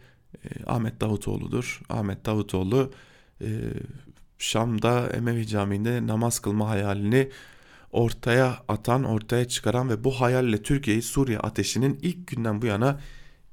[0.44, 1.81] e, Ahmet Davutoğlu'dur.
[1.88, 2.92] Ahmet Davutoğlu
[3.40, 3.46] e,
[4.38, 7.31] Şam'da Emevi Camii'nde namaz kılma hayalini
[7.92, 13.01] ortaya atan, ortaya çıkaran ve bu hayalle Türkiye'yi Suriye ateşinin ilk günden bu yana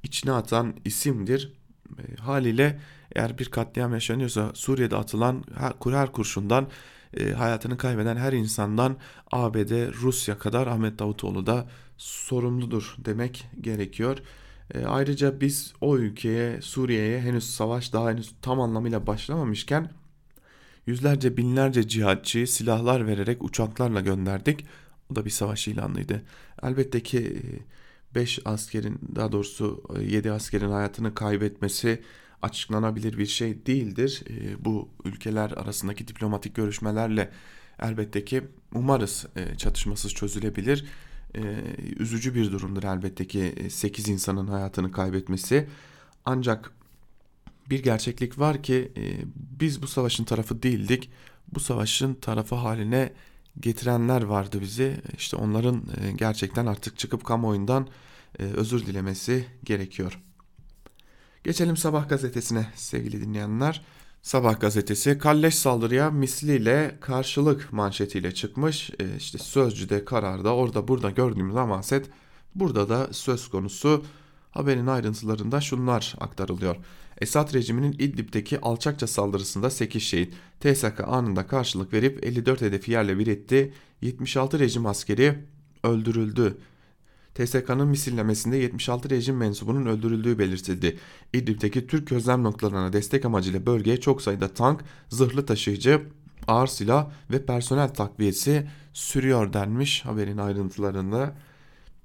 [0.03, 1.53] içine atan isimdir.
[1.99, 2.79] E, haliyle
[3.15, 6.67] eğer bir katliam yaşanıyorsa Suriye'de atılan her, her kurşundan
[7.19, 8.97] e, hayatını kaybeden her insandan
[9.31, 14.17] ABD, Rusya kadar Ahmet Davutoğlu da sorumludur demek gerekiyor.
[14.73, 19.89] E, ayrıca biz o ülkeye, Suriye'ye henüz savaş daha henüz tam anlamıyla başlamamışken
[20.87, 24.65] yüzlerce binlerce cihatçıyı silahlar vererek uçaklarla gönderdik.
[25.11, 26.21] O da bir savaş ilanıydı.
[26.63, 27.41] Elbette ki
[28.15, 32.01] 5 askerin daha doğrusu 7 askerin hayatını kaybetmesi
[32.41, 34.23] açıklanabilir bir şey değildir.
[34.29, 37.31] E, bu ülkeler arasındaki diplomatik görüşmelerle
[37.79, 38.43] elbette ki
[38.73, 40.85] umarız e, çatışmasız çözülebilir.
[41.35, 41.41] E,
[41.99, 45.67] üzücü bir durumdur elbette ki 8 insanın hayatını kaybetmesi.
[46.25, 46.71] Ancak
[47.69, 48.91] bir gerçeklik var ki
[49.59, 51.09] biz bu savaşın tarafı değildik.
[51.53, 53.13] Bu savaşın tarafı haline
[53.59, 55.01] getirenler vardı bizi.
[55.17, 55.83] İşte onların
[56.15, 57.87] gerçekten artık çıkıp kamuoyundan
[58.39, 60.24] özür dilemesi gerekiyor.
[61.45, 63.81] Geçelim Sabah gazetesine sevgili dinleyenler.
[64.21, 68.89] Sabah gazetesi kalleş saldırıya misliyle karşılık manşetiyle çıkmış.
[68.99, 72.09] E, işte sözcüde kararda orada burada gördüğümüz amaset
[72.55, 74.05] burada da söz konusu.
[74.51, 76.75] Haberin ayrıntılarında şunlar aktarılıyor.
[77.21, 83.27] Esad rejiminin İdlib'deki alçakça saldırısında 8 şehit TSK anında karşılık verip 54 hedefi yerle bir
[83.27, 83.73] etti.
[84.01, 85.39] 76 rejim askeri
[85.83, 86.57] öldürüldü.
[87.35, 90.99] TSK'nın misillemesinde 76 rejim mensubunun öldürüldüğü belirtildi.
[91.33, 96.01] İdlib'deki Türk gözlem noktalarına destek amacıyla bölgeye çok sayıda tank, zırhlı taşıyıcı,
[96.47, 101.35] ağır silah ve personel takviyesi sürüyor denmiş haberin ayrıntılarında.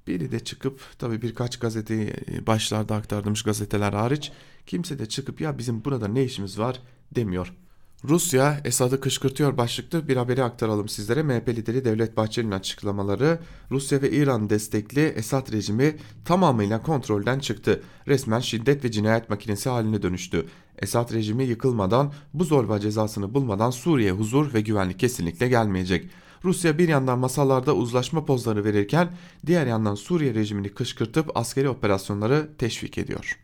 [0.06, 2.14] Biri de çıkıp tabi birkaç gazeteyi
[2.46, 4.32] başlarda aktardığımız gazeteler hariç
[4.66, 6.80] kimse de çıkıp ya bizim burada ne işimiz var
[7.14, 7.54] demiyor.
[8.04, 11.22] Rusya Esad'ı kışkırtıyor başlıklı bir haberi aktaralım sizlere.
[11.22, 13.38] MHP lideri Devlet Bahçeli'nin açıklamaları
[13.70, 17.82] Rusya ve İran destekli Esad rejimi tamamıyla kontrolden çıktı.
[18.08, 20.46] Resmen şiddet ve cinayet makinesi haline dönüştü.
[20.78, 26.10] Esad rejimi yıkılmadan bu zorba cezasını bulmadan Suriye huzur ve güvenlik kesinlikle gelmeyecek.
[26.44, 29.08] Rusya bir yandan masalarda uzlaşma pozları verirken
[29.46, 33.38] diğer yandan Suriye rejimini kışkırtıp askeri operasyonları teşvik ediyor.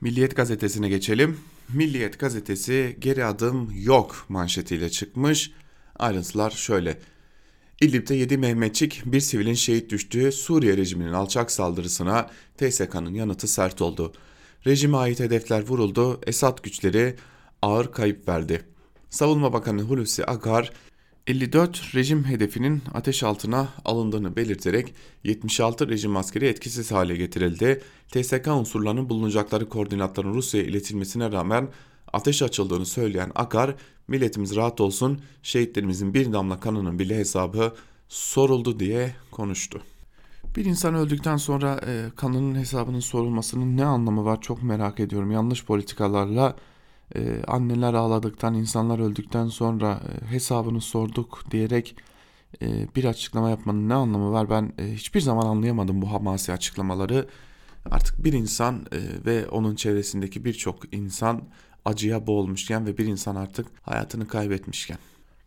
[0.00, 1.38] Milliyet gazetesine geçelim.
[1.74, 5.50] Milliyet gazetesi geri adım yok manşetiyle çıkmış.
[5.98, 6.98] Ayrıntılar şöyle.
[7.80, 14.12] İdlib'de 7 Mehmetçik bir sivilin şehit düştüğü Suriye rejiminin alçak saldırısına TSK'nın yanıtı sert oldu.
[14.66, 17.16] Rejime ait hedefler vuruldu, Esad güçleri
[17.62, 18.62] ağır kayıp verdi.
[19.10, 20.72] Savunma Bakanı Hulusi Akar
[21.26, 27.82] 54 rejim hedefinin ateş altına alındığını belirterek 76 rejim askeri etkisiz hale getirildi.
[28.08, 31.68] TSK unsurlarının bulunacakları koordinatların Rusya'ya iletilmesine rağmen
[32.12, 33.74] ateş açıldığını söyleyen Akar,
[34.08, 37.74] milletimiz rahat olsun, şehitlerimizin bir damla kanının bile hesabı
[38.08, 39.82] soruldu diye konuştu.
[40.56, 45.30] Bir insan öldükten sonra e, kanının hesabının sorulmasının ne anlamı var çok merak ediyorum.
[45.30, 46.56] Yanlış politikalarla
[47.16, 51.96] e, anneler ağladıktan, insanlar öldükten sonra e, hesabını sorduk diyerek
[52.62, 54.50] e, bir açıklama yapmanın ne anlamı var?
[54.50, 57.28] Ben e, hiçbir zaman anlayamadım bu hamasi açıklamaları.
[57.90, 61.42] Artık bir insan e, ve onun çevresindeki birçok insan
[61.84, 64.98] acıya boğulmuşken ve bir insan artık hayatını kaybetmişken.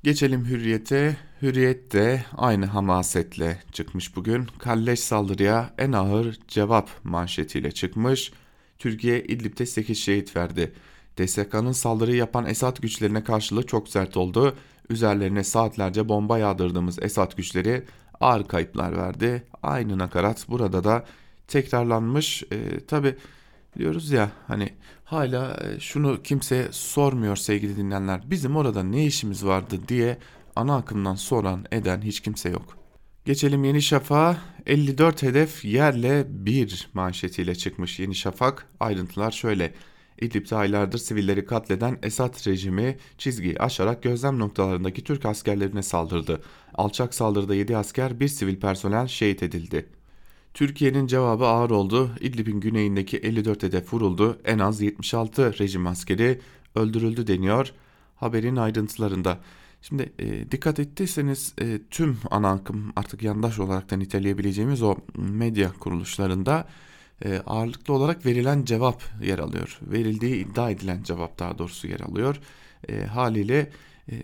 [0.03, 1.17] Geçelim Hürriyet'e.
[1.41, 4.47] Hürriyet de aynı hamasetle çıkmış bugün.
[4.59, 8.31] Kalleş saldırıya en ağır cevap manşetiyle çıkmış.
[8.79, 10.73] Türkiye İdlib'de 8 şehit verdi.
[11.17, 14.55] DSK'nın saldırı yapan Esad güçlerine karşılığı çok sert oldu.
[14.89, 17.83] Üzerlerine saatlerce bomba yağdırdığımız Esad güçleri
[18.21, 19.43] ağır kayıplar verdi.
[19.63, 21.05] Aynı nakarat burada da
[21.47, 22.43] tekrarlanmış.
[22.51, 23.15] E, Tabi
[23.77, 24.69] diyoruz ya hani
[25.05, 28.21] hala e, şunu kimse sormuyor sevgili dinleyenler.
[28.29, 30.17] Bizim orada ne işimiz vardı diye
[30.55, 32.77] ana akımdan soran eden hiç kimse yok.
[33.25, 38.67] Geçelim Yeni Şafak'a 54 hedef yerle bir manşetiyle çıkmış Yeni Şafak.
[38.79, 39.73] Ayrıntılar şöyle.
[40.21, 46.41] İdlib'de aylardır sivilleri katleden Esad rejimi çizgiyi aşarak gözlem noktalarındaki Türk askerlerine saldırdı.
[46.73, 49.85] Alçak saldırıda 7 asker bir sivil personel şehit edildi.
[50.53, 52.11] Türkiye'nin cevabı ağır oldu.
[52.19, 54.39] İdlib'in güneyindeki 54 hedef vuruldu.
[54.45, 56.39] En az 76 rejim askeri
[56.75, 57.73] öldürüldü deniyor
[58.23, 59.39] haberin ayrıntılarında.
[59.81, 65.71] Şimdi e, dikkat ettiyseniz e, tüm ana akım artık yandaş olarak da niteleyebileceğimiz o medya
[65.79, 66.67] kuruluşlarında
[67.25, 69.79] e, ağırlıklı olarak verilen cevap yer alıyor.
[69.81, 72.39] Verildiği iddia edilen cevap daha doğrusu yer alıyor.
[72.89, 73.69] E, haliyle
[74.11, 74.15] e,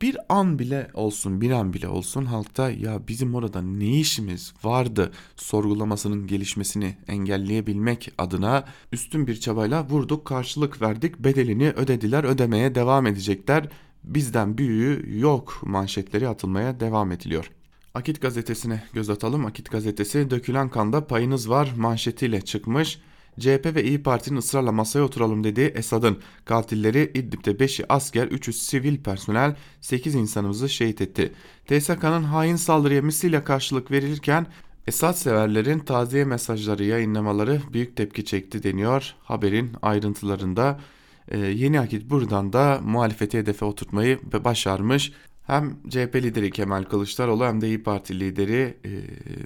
[0.00, 5.12] bir an bile olsun bir an bile olsun halkta ya bizim orada ne işimiz vardı
[5.36, 13.68] sorgulamasının gelişmesini engelleyebilmek adına üstün bir çabayla vurduk karşılık verdik bedelini ödediler ödemeye devam edecekler
[14.04, 17.50] bizden büyüğü yok manşetleri atılmaya devam ediliyor.
[17.94, 19.46] Akit gazetesine göz atalım.
[19.46, 22.98] Akit gazetesi dökülen kanda payınız var manşetiyle çıkmış.
[23.40, 29.02] CHP ve İyi Parti'nin ısrarla masaya oturalım dediği Esad'ın katilleri İdlib'de 5'i asker, 3'ü sivil
[29.02, 31.32] personel, 8 insanımızı şehit etti.
[31.66, 34.46] TSK'nın hain saldırıya misliyle karşılık verilirken
[34.86, 40.80] Esad severlerin taziye mesajları yayınlamaları büyük tepki çekti deniyor haberin ayrıntılarında.
[41.28, 45.12] Ee, yeni akit buradan da muhalefeti hedefe oturtmayı başarmış.
[45.46, 48.90] Hem CHP lideri Kemal Kılıçdaroğlu hem de İyi Parti lideri e,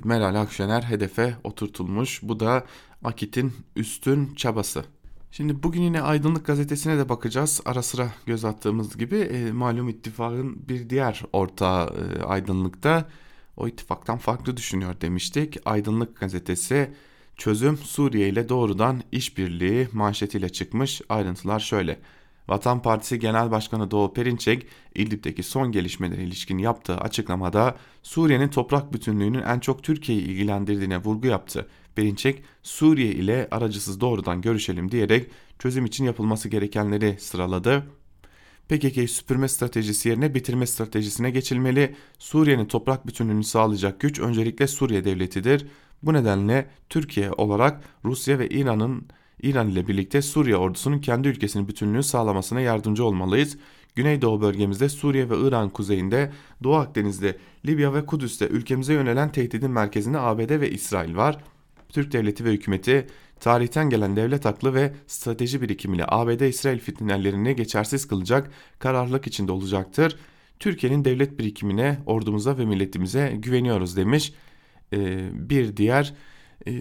[0.05, 2.23] Meral Akşener hedefe oturtulmuş.
[2.23, 2.65] Bu da
[3.05, 4.85] Akit'in üstün çabası.
[5.31, 7.61] Şimdi bugün yine Aydınlık Gazetesi'ne de bakacağız.
[7.65, 13.09] Ara sıra göz attığımız gibi e, malum ittifakın bir diğer ortağı e, Aydınlık'ta
[13.57, 15.57] o ittifaktan farklı düşünüyor demiştik.
[15.65, 16.91] Aydınlık Gazetesi
[17.37, 21.01] çözüm Suriye ile doğrudan işbirliği manşetiyle çıkmış.
[21.09, 21.99] Ayrıntılar şöyle.
[22.49, 29.43] Vatan Partisi Genel Başkanı Doğu Perinçek, İdlib'deki son gelişmelere ilişkin yaptığı açıklamada Suriye'nin toprak bütünlüğünün
[29.43, 31.69] en çok Türkiye'yi ilgilendirdiğine vurgu yaptı.
[31.95, 37.87] Perinçek, Suriye ile aracısız doğrudan görüşelim diyerek çözüm için yapılması gerekenleri sıraladı.
[38.69, 41.95] PKK'yı süpürme stratejisi yerine bitirme stratejisine geçilmeli.
[42.19, 45.67] Suriye'nin toprak bütünlüğünü sağlayacak güç öncelikle Suriye devletidir.
[46.03, 49.09] Bu nedenle Türkiye olarak Rusya ve İran'ın
[49.47, 53.57] İran ile birlikte Suriye ordusunun kendi ülkesinin bütünlüğünü sağlamasına yardımcı olmalıyız.
[53.95, 56.33] Güneydoğu bölgemizde Suriye ve İran kuzeyinde,
[56.63, 61.39] Doğu Akdeniz'de, Libya ve Kudüs'te ülkemize yönelen tehdidin merkezinde ABD ve İsrail var.
[61.89, 63.07] Türk devleti ve hükümeti
[63.41, 70.17] tarihten gelen devlet aklı ve strateji birikimiyle ABD-İsrail fitnellerini geçersiz kılacak kararlılık içinde olacaktır.
[70.59, 74.33] Türkiye'nin devlet birikimine, ordumuza ve milletimize güveniyoruz demiş.
[74.93, 76.15] Ee, bir diğer
[76.69, 76.73] e,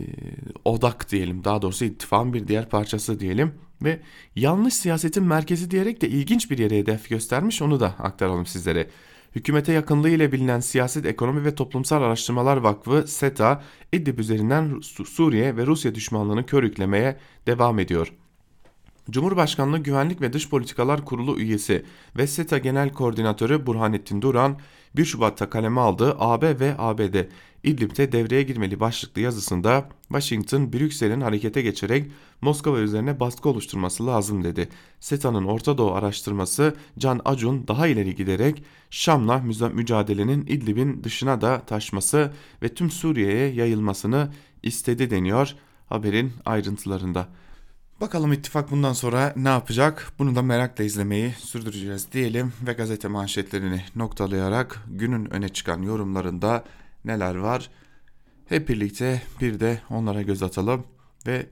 [0.65, 3.51] odak diyelim daha doğrusu ittifakın bir diğer parçası diyelim
[3.83, 3.99] ve
[4.35, 8.89] yanlış siyasetin merkezi diyerek de ilginç bir yere hedef göstermiş onu da aktaralım sizlere.
[9.35, 15.65] Hükümete yakınlığı ile bilinen Siyaset, Ekonomi ve Toplumsal Araştırmalar Vakfı SETA, İdlib üzerinden Suriye ve
[15.65, 18.13] Rusya düşmanlığını körüklemeye devam ediyor.
[19.09, 21.85] Cumhurbaşkanlığı Güvenlik ve Dış Politikalar Kurulu üyesi
[22.17, 24.59] ve SETA Genel Koordinatörü Burhanettin Duran,
[24.97, 27.15] 1 Şubat'ta kaleme aldığı AB ve ABD
[27.63, 34.69] İdlib'de devreye girmeli başlıklı yazısında Washington, Brüksel'in harekete geçerek Moskova üzerine baskı oluşturması lazım dedi.
[34.99, 39.37] SETA'nın Orta Doğu araştırması Can Acun daha ileri giderek Şam'la
[39.73, 42.31] mücadelenin İdlib'in dışına da taşması
[42.61, 44.29] ve tüm Suriye'ye yayılmasını
[44.63, 45.55] istedi deniyor
[45.89, 47.27] haberin ayrıntılarında.
[48.01, 50.11] Bakalım ittifak bundan sonra ne yapacak?
[50.19, 56.63] Bunu da merakla izlemeyi sürdüreceğiz diyelim ve gazete manşetlerini noktalayarak günün öne çıkan yorumlarında
[57.05, 57.69] neler var?
[58.49, 60.83] Hep birlikte bir de onlara göz atalım
[61.27, 61.45] ve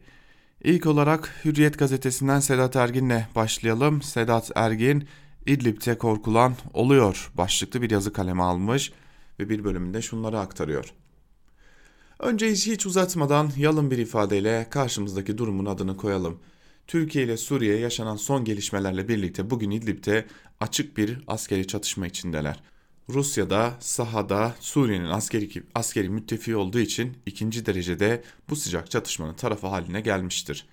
[0.63, 4.01] ilk olarak Hürriyet gazetesinden Sedat Ergin'le başlayalım.
[4.01, 5.07] Sedat Ergin
[5.45, 8.91] İdlib'te korkulan oluyor başlıklı bir yazı kaleme almış
[9.39, 10.93] ve bir bölümünde şunları aktarıyor.
[12.19, 16.39] Önce hiç, hiç uzatmadan yalın bir ifadeyle karşımızdaki durumun adını koyalım.
[16.87, 20.25] Türkiye ile Suriye yaşanan son gelişmelerle birlikte bugün İdlib'de
[20.59, 22.63] açık bir askeri çatışma içindeler.
[23.09, 30.01] Rusya'da sahada Suriye'nin askeri, askeri müttefiği olduğu için ikinci derecede bu sıcak çatışmanın tarafı haline
[30.01, 30.65] gelmiştir.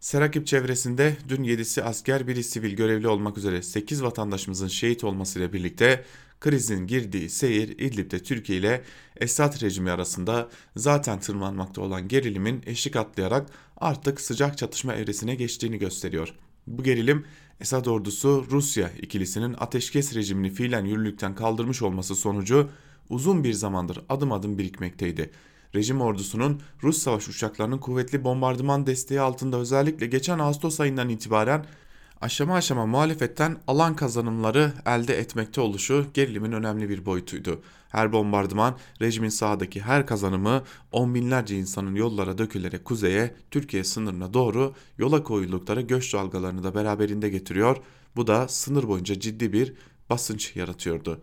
[0.00, 6.04] Serakip çevresinde dün 7'si asker biri sivil görevli olmak üzere 8 vatandaşımızın şehit olmasıyla birlikte
[6.40, 8.82] krizin girdiği seyir İdlib'de Türkiye ile
[9.16, 16.34] Esad rejimi arasında zaten tırmanmakta olan gerilimin eşik atlayarak artık sıcak çatışma evresine geçtiğini gösteriyor.
[16.66, 17.24] Bu gerilim
[17.60, 22.70] Esad ordusu Rusya ikilisinin ateşkes rejimini fiilen yürürlükten kaldırmış olması sonucu
[23.10, 25.30] uzun bir zamandır adım adım birikmekteydi.
[25.74, 31.64] Rejim ordusunun Rus savaş uçaklarının kuvvetli bombardıman desteği altında özellikle geçen Ağustos ayından itibaren
[32.20, 37.62] Aşama aşama muhalefetten alan kazanımları elde etmekte oluşu gerilimin önemli bir boyutuydu.
[37.88, 44.74] Her bombardıman rejimin sahadaki her kazanımı on binlerce insanın yollara dökülerek kuzeye Türkiye sınırına doğru
[44.98, 47.76] yola koyuldukları göç dalgalarını da beraberinde getiriyor.
[48.16, 49.74] Bu da sınır boyunca ciddi bir
[50.10, 51.20] basınç yaratıyordu.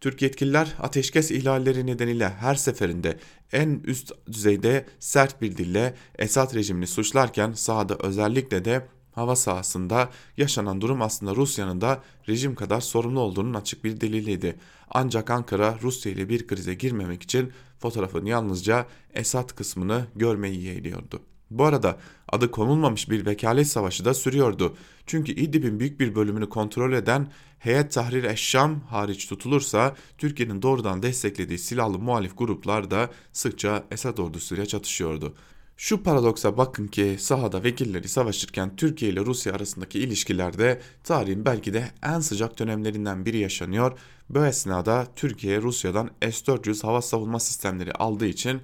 [0.00, 3.18] Türk yetkililer ateşkes ihlalleri nedeniyle her seferinde
[3.52, 8.86] en üst düzeyde sert bir dille Esad rejimini suçlarken sahada özellikle de
[9.18, 14.58] hava sahasında yaşanan durum aslında Rusya'nın da rejim kadar sorumlu olduğunun açık bir deliliydi.
[14.90, 21.20] Ancak Ankara Rusya ile bir krize girmemek için fotoğrafın yalnızca Esad kısmını görmeyi yeğliyordu.
[21.50, 24.76] Bu arada adı konulmamış bir vekalet savaşı da sürüyordu.
[25.06, 27.28] Çünkü İdlib'in büyük bir bölümünü kontrol eden
[27.58, 34.66] Heyet Tahrir Eşşam hariç tutulursa Türkiye'nin doğrudan desteklediği silahlı muhalif gruplar da sıkça Esad ordusuyla
[34.66, 35.34] çatışıyordu.
[35.80, 41.84] Şu paradoksa bakın ki sahada vekilleri savaşırken Türkiye ile Rusya arasındaki ilişkilerde tarihin belki de
[42.02, 43.98] en sıcak dönemlerinden biri yaşanıyor.
[44.30, 48.60] Bu esnada Türkiye Rusya'dan S-400 hava savunma sistemleri aldığı için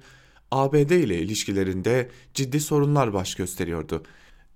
[0.51, 4.03] ABD ile ilişkilerinde ciddi sorunlar baş gösteriyordu.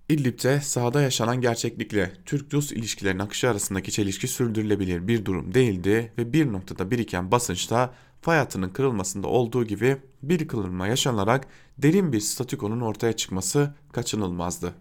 [0.10, 6.52] İdlib'de sahada yaşanan gerçeklikle Türk-Rus ilişkilerinin akışı arasındaki çelişki sürdürülebilir bir durum değildi ve bir
[6.54, 13.14] noktada biriken basınçta fay hattının kırılmasında olduğu gibi bir kırılma yaşanarak derin bir statükonun ortaya
[13.14, 14.74] çıkması kaçınılmazdı.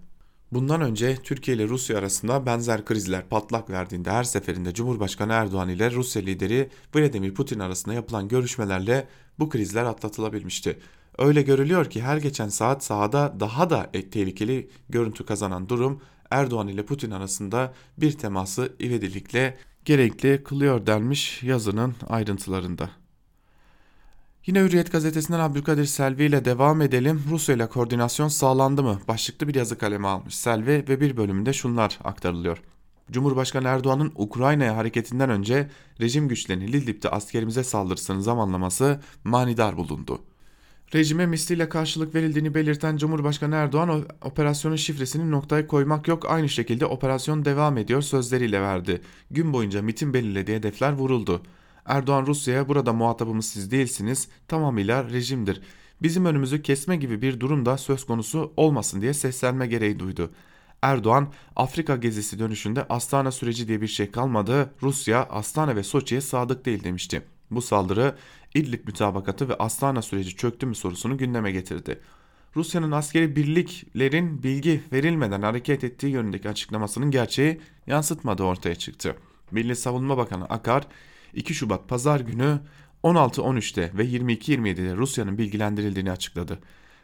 [0.52, 5.90] Bundan önce Türkiye ile Rusya arasında benzer krizler patlak verdiğinde her seferinde Cumhurbaşkanı Erdoğan ile
[5.90, 10.78] Rusya lideri Vladimir Putin arasında yapılan görüşmelerle bu krizler atlatılabilmişti.
[11.18, 16.84] Öyle görülüyor ki her geçen saat sahada daha da tehlikeli görüntü kazanan durum Erdoğan ile
[16.84, 22.90] Putin arasında bir teması ivedilikle gerekli kılıyor denmiş yazının ayrıntılarında.
[24.48, 27.22] Yine Hürriyet gazetesinden Abdülkadir Selvi ile devam edelim.
[27.30, 29.00] Rusya ile koordinasyon sağlandı mı?
[29.08, 32.62] Başlıklı bir yazı kaleme almış Selvi ve bir bölümünde şunlar aktarılıyor.
[33.10, 40.18] Cumhurbaşkanı Erdoğan'ın Ukrayna'ya hareketinden önce rejim güçlerinin Lildip'te askerimize saldırısının zamanlaması manidar bulundu.
[40.94, 47.44] Rejime misliyle karşılık verildiğini belirten Cumhurbaşkanı Erdoğan operasyonun şifresini noktaya koymak yok aynı şekilde operasyon
[47.44, 49.00] devam ediyor sözleriyle verdi.
[49.30, 51.42] Gün boyunca MIT'in belirlediği hedefler vuruldu.
[51.88, 55.62] Erdoğan Rusya'ya burada muhatabımız siz değilsiniz tamamıyla rejimdir.
[56.02, 60.30] Bizim önümüzü kesme gibi bir durum da söz konusu olmasın diye seslenme gereği duydu.
[60.82, 64.70] Erdoğan Afrika gezisi dönüşünde Astana süreci diye bir şey kalmadı.
[64.82, 67.22] Rusya Astana ve Soçi'ye sadık değil demişti.
[67.50, 68.14] Bu saldırı
[68.54, 72.00] İdlib mütabakatı ve Astana süreci çöktü mü sorusunu gündeme getirdi.
[72.56, 79.16] Rusya'nın askeri birliklerin bilgi verilmeden hareket ettiği yönündeki açıklamasının gerçeği yansıtmadığı ortaya çıktı.
[79.50, 80.86] Milli Savunma Bakanı Akar
[81.34, 82.60] 2 Şubat Pazar günü
[83.04, 86.58] 16-13'te ve 22-27'de Rusya'nın bilgilendirildiğini açıkladı.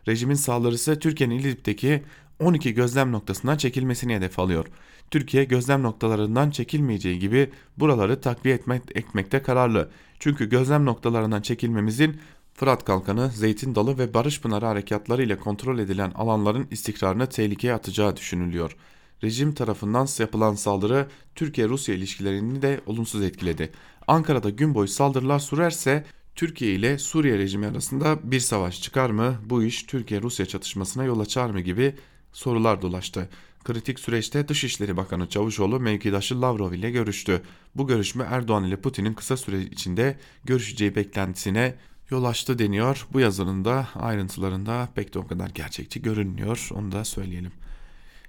[0.09, 2.03] Rejimin saldırısı Türkiye'nin İdlib'deki
[2.41, 4.67] 12 gözlem noktasından çekilmesini hedef alıyor.
[5.11, 9.91] Türkiye gözlem noktalarından çekilmeyeceği gibi buraları takviye etmek, etmekte kararlı.
[10.19, 12.21] Çünkü gözlem noktalarından çekilmemizin
[12.55, 18.17] Fırat Kalkanı, Zeytin Dalı ve Barış Pınarı harekatları ile kontrol edilen alanların istikrarını tehlikeye atacağı
[18.17, 18.77] düşünülüyor.
[19.25, 23.73] Rejim tarafından yapılan saldırı Türkiye-Rusya ilişkilerini de olumsuz etkiledi.
[24.09, 29.37] Ankara'da gün boyu saldırılar sürerse Türkiye ile Suriye rejimi arasında bir savaş çıkar mı?
[29.47, 31.95] Bu iş Türkiye-Rusya çatışmasına yol açar mı gibi
[32.33, 33.29] sorular dolaştı.
[33.65, 37.43] Kritik süreçte Dışişleri Bakanı Çavuşoğlu mevkidaşı Lavrov ile görüştü.
[37.75, 41.75] Bu görüşme Erdoğan ile Putin'in kısa süre içinde görüşeceği beklentisine
[42.11, 43.07] yol açtı deniyor.
[43.13, 46.69] Bu yazının da ayrıntılarında pek de o kadar gerçekçi görünmüyor.
[46.75, 47.53] Onu da söyleyelim.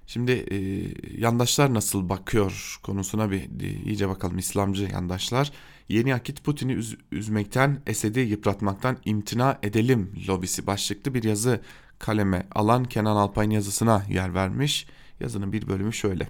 [0.07, 0.57] Şimdi e,
[1.21, 5.51] yandaşlar nasıl bakıyor konusuna bir e, iyice bakalım İslamcı yandaşlar.
[5.89, 11.61] Yeni akit Putin'i üz, üzmekten, Esed'i yıpratmaktan imtina edelim lobisi başlıklı bir yazı
[11.99, 14.87] kaleme alan Kenan Alpay'ın yazısına yer vermiş.
[15.19, 16.29] Yazının bir bölümü şöyle.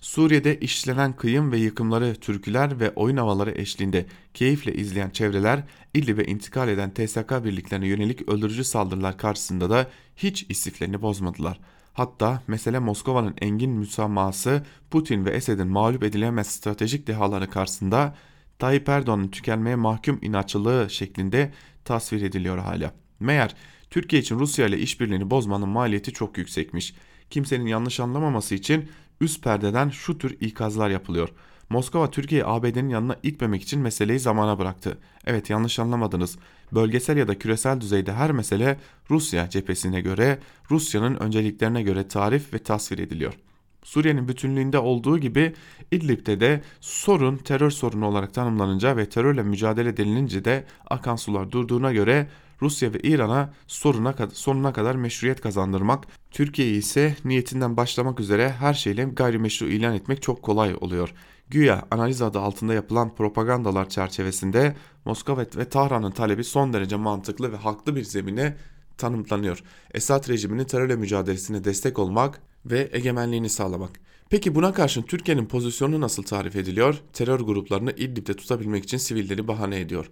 [0.00, 5.62] Suriye'de işlenen kıyım ve yıkımları türküler ve oyun havaları eşliğinde keyifle izleyen çevreler
[5.94, 11.60] İdlib'e intikal eden TSK birliklerine yönelik öldürücü saldırılar karşısında da hiç istiflerini bozmadılar.
[11.96, 18.14] Hatta mesele Moskova'nın engin müsamahası Putin ve Esed'in mağlup edilemez stratejik dehaları karşısında
[18.58, 21.52] Tayyip Erdoğan'ın tükenmeye mahkum inatçılığı şeklinde
[21.84, 22.92] tasvir ediliyor hala.
[23.20, 23.54] Meğer
[23.90, 26.94] Türkiye için Rusya ile işbirliğini bozmanın maliyeti çok yüksekmiş.
[27.30, 28.88] Kimsenin yanlış anlamaması için
[29.20, 31.28] üst perdeden şu tür ikazlar yapılıyor.
[31.70, 34.98] Moskova Türkiye'yi ABD'nin yanına itmemek için meseleyi zamana bıraktı.
[35.26, 36.38] Evet yanlış anlamadınız.
[36.72, 38.78] Bölgesel ya da küresel düzeyde her mesele
[39.10, 40.38] Rusya cephesine göre,
[40.70, 43.34] Rusya'nın önceliklerine göre tarif ve tasvir ediliyor.
[43.82, 45.54] Suriye'nin bütünlüğünde olduğu gibi
[45.90, 51.92] İdlib'de de sorun terör sorunu olarak tanımlanınca ve terörle mücadele denilince de akan sular durduğuna
[51.92, 52.28] göre
[52.62, 59.04] Rusya ve İran'a soruna, sonuna kadar meşruiyet kazandırmak, Türkiye'yi ise niyetinden başlamak üzere her şeyle
[59.04, 61.14] gayrimeşru ilan etmek çok kolay oluyor.
[61.48, 64.76] Güya analiz adı altında yapılan propagandalar çerçevesinde
[65.06, 68.56] Moskova ve Tahran'ın talebi son derece mantıklı ve haklı bir zemine
[68.98, 69.62] tanımlanıyor.
[69.94, 74.00] Esad rejiminin terörle mücadelesine destek olmak ve egemenliğini sağlamak.
[74.30, 77.00] Peki buna karşın Türkiye'nin pozisyonu nasıl tarif ediliyor?
[77.12, 80.10] Terör gruplarını İdlib'de tutabilmek için sivilleri bahane ediyor.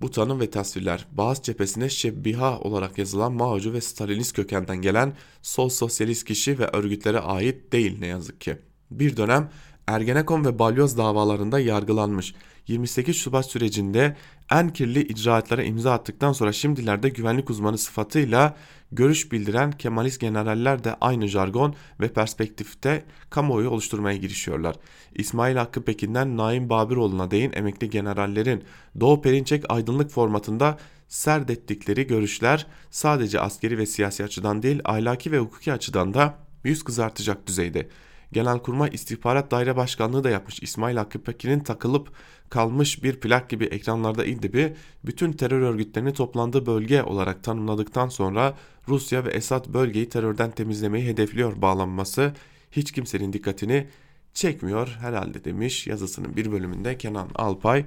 [0.00, 5.68] Bu tanım ve tasvirler Bağız cephesine şebbiha olarak yazılan Mao'cu ve Stalinist kökenden gelen sol
[5.68, 8.58] sosyalist kişi ve örgütlere ait değil ne yazık ki.
[8.90, 9.50] Bir dönem
[9.86, 12.34] Ergenekon ve Balyoz davalarında yargılanmış.
[12.68, 14.16] 28 Şubat sürecinde
[14.50, 18.56] en kirli icraatlara imza attıktan sonra şimdilerde güvenlik uzmanı sıfatıyla
[18.92, 24.76] görüş bildiren Kemalist generaller de aynı jargon ve perspektifte kamuoyu oluşturmaya girişiyorlar.
[25.14, 28.64] İsmail Hakkı Pekin'den Naim Babiroğlu'na değin emekli generallerin
[29.00, 30.78] Doğu Perinçek aydınlık formatında
[31.08, 37.46] serdettikleri görüşler sadece askeri ve siyasi açıdan değil ahlaki ve hukuki açıdan da yüz kızartacak
[37.46, 37.88] düzeyde.
[38.32, 40.62] Genelkurmay İstihbarat Daire Başkanlığı da yapmış.
[40.62, 42.12] İsmail Hakkı Pekin'in takılıp
[42.50, 48.54] kalmış bir plak gibi ekranlarda İdlib'i bütün terör örgütlerinin toplandığı bölge olarak tanımladıktan sonra
[48.88, 52.32] Rusya ve Esad bölgeyi terörden temizlemeyi hedefliyor bağlanması.
[52.70, 53.86] Hiç kimsenin dikkatini
[54.34, 54.96] çekmiyor.
[55.00, 57.84] Herhalde demiş yazısının bir bölümünde Kenan Alpay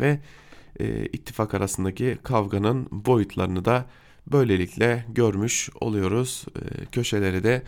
[0.00, 0.20] ve
[0.80, 3.86] e, ittifak arasındaki kavganın boyutlarını da
[4.32, 6.44] böylelikle görmüş oluyoruz.
[6.56, 7.62] E, köşeleri de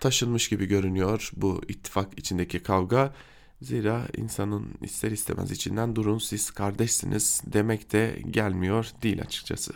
[0.00, 3.14] taşınmış gibi görünüyor bu ittifak içindeki kavga.
[3.62, 9.72] Zira insanın ister istemez içinden durun siz kardeşsiniz demek de gelmiyor değil açıkçası.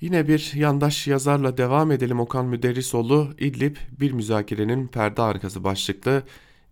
[0.00, 6.22] Yine bir yandaş yazarla devam edelim Okan Müderrisoğlu İdlib bir müzakerenin perde arkası başlıklı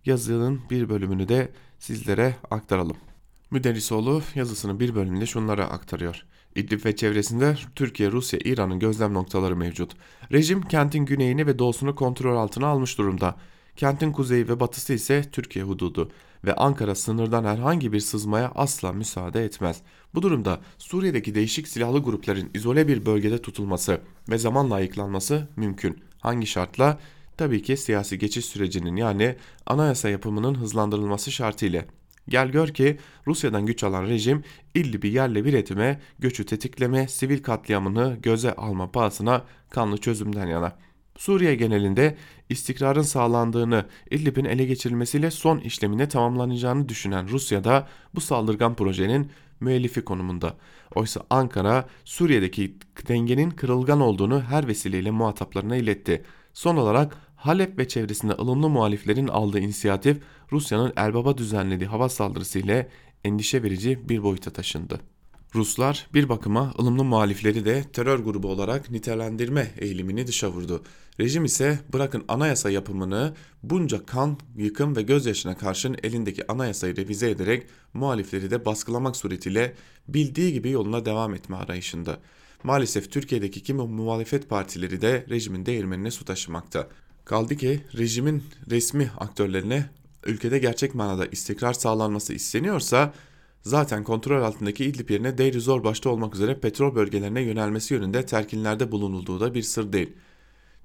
[0.05, 2.97] yazının bir bölümünü de sizlere aktaralım.
[3.51, 6.25] Müderrisoğlu yazısının bir bölümünde şunları aktarıyor.
[6.55, 9.91] İdlib ve çevresinde Türkiye, Rusya, İran'ın gözlem noktaları mevcut.
[10.31, 13.35] Rejim kentin güneyini ve doğusunu kontrol altına almış durumda.
[13.75, 16.11] Kentin kuzeyi ve batısı ise Türkiye hududu
[16.45, 19.81] ve Ankara sınırdan herhangi bir sızmaya asla müsaade etmez.
[20.15, 26.03] Bu durumda Suriye'deki değişik silahlı grupların izole bir bölgede tutulması ve zamanla ayıklanması mümkün.
[26.19, 26.99] Hangi şartla?
[27.37, 29.35] Tabii ki siyasi geçiş sürecinin yani
[29.65, 31.85] anayasa yapımının hızlandırılması şartıyla.
[32.29, 32.97] Gel gör ki
[33.27, 34.43] Rusya'dan güç alan rejim
[34.75, 40.75] İdlib'i yerle bir etme, göçü tetikleme, sivil katliamını göze alma pahasına kanlı çözümden yana.
[41.17, 42.17] Suriye genelinde
[42.49, 50.01] istikrarın sağlandığını, İdlib'in ele geçirilmesiyle son işlemine tamamlanacağını düşünen Rusya da bu saldırgan projenin müellifi
[50.01, 50.57] konumunda.
[50.95, 56.23] Oysa Ankara Suriye'deki dengenin kırılgan olduğunu her vesileyle muhataplarına iletti.
[56.53, 60.17] Son olarak Halep ve çevresinde ılımlı muhaliflerin aldığı inisiyatif
[60.53, 62.89] Rusya'nın Erbaba düzenlediği hava saldırısı ile
[63.23, 64.99] endişe verici bir boyuta taşındı.
[65.55, 70.83] Ruslar bir bakıma ılımlı muhalifleri de terör grubu olarak nitelendirme eğilimini dışa vurdu.
[71.19, 73.33] Rejim ise bırakın anayasa yapımını
[73.63, 79.73] bunca kan, yıkım ve gözyaşına karşın elindeki anayasayı revize ederek muhalifleri de baskılamak suretiyle
[80.07, 82.19] bildiği gibi yoluna devam etme arayışında.
[82.63, 86.87] Maalesef Türkiye'deki kimi muhalefet partileri de rejimin değirmenine su taşımakta.
[87.25, 89.89] Kaldı ki rejimin resmi aktörlerine
[90.25, 93.13] ülkede gerçek manada istikrar sağlanması isteniyorsa
[93.61, 98.91] zaten kontrol altındaki İdlib yerine Deir Zor başta olmak üzere petrol bölgelerine yönelmesi yönünde telkinlerde
[98.91, 100.13] bulunulduğu da bir sır değil.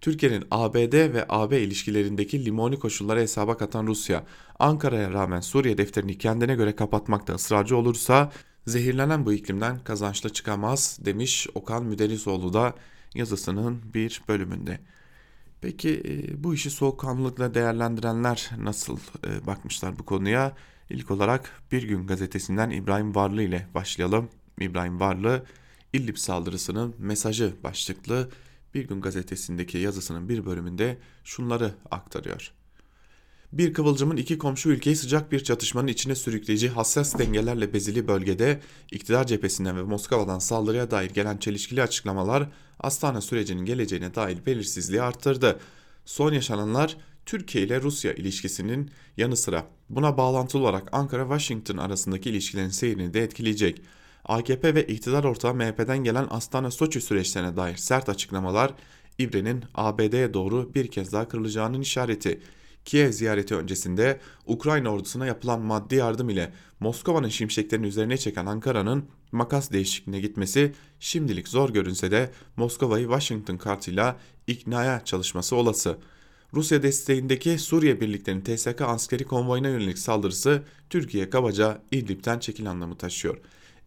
[0.00, 4.24] Türkiye'nin ABD ve AB ilişkilerindeki limoni koşulları hesaba katan Rusya,
[4.58, 8.32] Ankara'ya rağmen Suriye defterini kendine göre kapatmakta ısrarcı olursa
[8.66, 12.74] zehirlenen bu iklimden kazançlı çıkamaz demiş Okan Müderrisoğlu da
[13.14, 14.80] yazısının bir bölümünde.
[15.60, 20.56] Peki e, bu işi soğukkanlılıkla değerlendirenler nasıl e, bakmışlar bu konuya?
[20.90, 24.28] İlk olarak Bir Gün gazetesinden İbrahim Varlı ile başlayalım.
[24.60, 25.46] İbrahim Varlı,
[25.92, 28.30] İllib saldırısının mesajı başlıklı
[28.74, 32.52] Bir Gün gazetesindeki yazısının bir bölümünde şunları aktarıyor.
[33.52, 38.60] Bir kıvılcımın iki komşu ülkeyi sıcak bir çatışmanın içine sürükleyici hassas dengelerle bezili bölgede
[38.92, 42.48] iktidar cephesinden ve Moskova'dan saldırıya dair gelen çelişkili açıklamalar
[42.80, 45.60] Astana sürecinin geleceğine dair belirsizliği arttırdı.
[46.04, 46.96] Son yaşananlar
[47.26, 53.82] Türkiye ile Rusya ilişkisinin yanı sıra buna bağlantılı olarak Ankara-Washington arasındaki ilişkilerin seyrini de etkileyecek.
[54.24, 58.74] AKP ve iktidar ortağı MHP'den gelen Astana-Soçi süreçlerine dair sert açıklamalar
[59.18, 62.40] İbre'nin ABD'ye doğru bir kez daha kırılacağının işareti.
[62.88, 69.72] Kiev ziyareti öncesinde Ukrayna ordusuna yapılan maddi yardım ile Moskova'nın şimşeklerini üzerine çeken Ankara'nın makas
[69.72, 74.16] değişikliğine gitmesi şimdilik zor görünse de Moskova'yı Washington kartıyla
[74.46, 75.98] iknaya çalışması olası.
[76.54, 83.38] Rusya desteğindeki Suriye birliklerinin TSK askeri konvoyuna yönelik saldırısı Türkiye kabaca İdlib'den çekil anlamı taşıyor.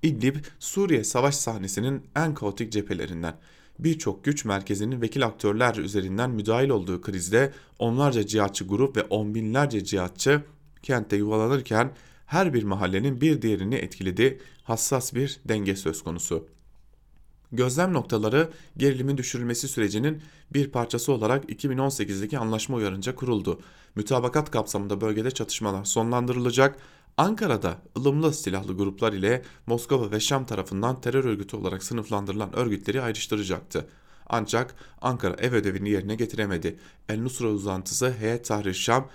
[0.03, 3.35] İdlib, Suriye savaş sahnesinin en kaotik cephelerinden.
[3.82, 9.84] Birçok güç merkezinin vekil aktörler üzerinden müdahil olduğu krizde onlarca cihatçı grup ve on binlerce
[9.84, 10.41] cihatçı
[10.84, 11.91] kentte yuvalanırken
[12.25, 16.47] her bir mahallenin bir diğerini etkiledi, hassas bir denge söz konusu.
[17.51, 20.21] Gözlem noktaları gerilimin düşürülmesi sürecinin
[20.53, 23.61] bir parçası olarak 2018'deki anlaşma uyarınca kuruldu.
[23.95, 26.79] Mütabakat kapsamında bölgede çatışmalar sonlandırılacak,
[27.18, 33.88] Ankara'da ılımlı silahlı gruplar ile Moskova ve Şam tarafından terör örgütü olarak sınıflandırılan örgütleri ayrıştıracaktı.
[34.30, 36.80] Ancak Ankara ev ödevini yerine getiremedi.
[37.09, 39.07] El Nusra uzantısı Heyet Tahrir Şam,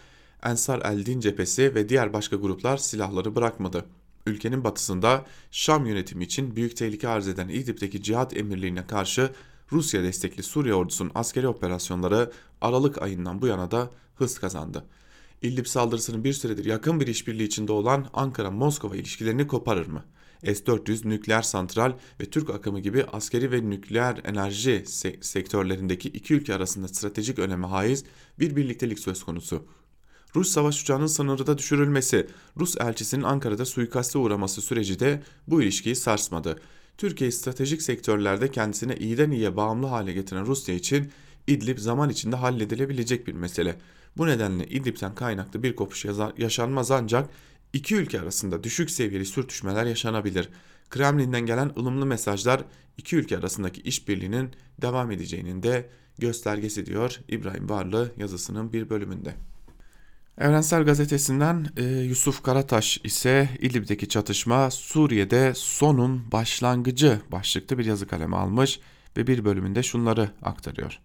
[0.43, 3.85] Ensar el-Din cephesi ve diğer başka gruplar silahları bırakmadı.
[4.27, 9.31] Ülkenin batısında Şam yönetimi için büyük tehlike arz eden İdlib'deki cihat emirliğine karşı
[9.73, 14.85] Rusya destekli Suriye ordusunun askeri operasyonları Aralık ayından bu yana da hız kazandı.
[15.43, 20.05] İdlib saldırısının bir süredir yakın bir işbirliği içinde olan Ankara-Moskova ilişkilerini koparır mı?
[20.45, 26.55] S-400 nükleer santral ve Türk akımı gibi askeri ve nükleer enerji se sektörlerindeki iki ülke
[26.55, 28.05] arasında stratejik öneme haiz
[28.39, 29.67] bir birliktelik söz konusu.
[30.37, 32.27] Rus savaş uçağının sınırda düşürülmesi,
[32.59, 36.61] Rus elçisinin Ankara'da suikaste uğraması süreci de bu ilişkiyi sarsmadı.
[36.99, 41.11] Türkiye stratejik sektörlerde kendisine iyiden iyiye bağımlı hale getiren Rusya için
[41.47, 43.79] İdlib zaman içinde halledilebilecek bir mesele.
[44.17, 46.07] Bu nedenle İdlib'den kaynaklı bir kopuş
[46.39, 47.31] yaşanmaz ancak
[47.73, 50.49] iki ülke arasında düşük seviyeli sürtüşmeler yaşanabilir.
[50.91, 52.65] Kremlin'den gelen ılımlı mesajlar
[52.99, 54.51] iki ülke arasındaki işbirliğinin
[54.83, 59.35] devam edeceğinin de göstergesi diyor İbrahim Varlı yazısının bir bölümünde.
[60.39, 68.37] Evrensel Gazetesi'nden e, Yusuf Karataş ise İdlib'deki çatışma Suriye'de sonun başlangıcı başlıklı bir yazı kalemi
[68.37, 68.81] almış
[69.17, 71.01] ve bir bölümünde şunları aktarıyor.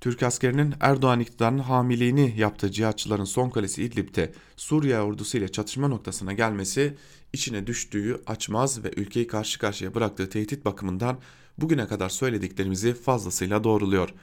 [0.00, 6.32] Türk askerinin Erdoğan iktidarının hamiliğini yaptığı cihatçıların son kalesi İdlib'de Suriye ordusu ile çatışma noktasına
[6.32, 6.94] gelmesi
[7.32, 11.18] içine düştüğü açmaz ve ülkeyi karşı karşıya bıraktığı tehdit bakımından
[11.58, 14.14] bugüne kadar söylediklerimizi fazlasıyla doğruluyor.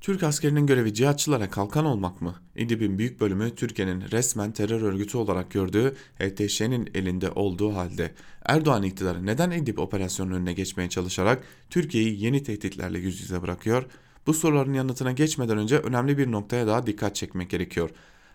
[0.00, 2.34] Türk askerinin görevi cihatçılara kalkan olmak mı?
[2.56, 8.14] İdlib'in büyük bölümü Türkiye'nin resmen terör örgütü olarak gördüğü HTŞ'nin elinde olduğu halde
[8.44, 13.86] Erdoğan iktidarı neden İdlib operasyonunun önüne geçmeye çalışarak Türkiye'yi yeni tehditlerle yüz yüze bırakıyor?
[14.26, 17.90] Bu soruların yanıtına geçmeden önce önemli bir noktaya daha dikkat çekmek gerekiyor.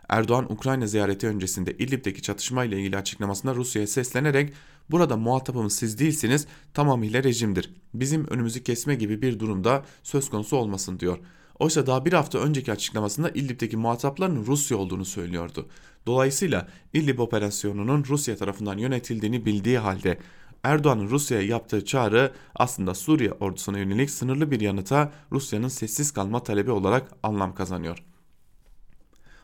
[0.10, 4.54] Erdoğan Ukrayna ziyareti öncesinde İdlib'deki çatışma ile ilgili açıklamasında Rusya'ya seslenerek
[4.92, 7.74] burada muhatabımız siz değilsiniz tamamıyla rejimdir.
[7.94, 11.20] Bizim önümüzü kesme gibi bir durumda söz konusu olmasın diyor.
[11.60, 15.68] Oysa daha bir hafta önceki açıklamasında İdlib'deki muhatapların Rusya olduğunu söylüyordu.
[16.06, 20.18] Dolayısıyla İdlib operasyonunun Rusya tarafından yönetildiğini bildiği halde
[20.64, 26.72] Erdoğan'ın Rusya'ya yaptığı çağrı aslında Suriye ordusuna yönelik sınırlı bir yanıta Rusya'nın sessiz kalma talebi
[26.72, 28.04] olarak anlam kazanıyor.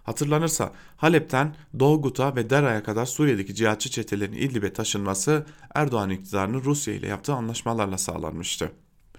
[0.03, 5.45] Hatırlanırsa Halep'ten Doğu Guta ve Dera'ya kadar Suriye'deki cihatçı çetelerin İdlib'e taşınması
[5.75, 8.71] Erdoğan iktidarının Rusya ile yaptığı anlaşmalarla sağlanmıştı.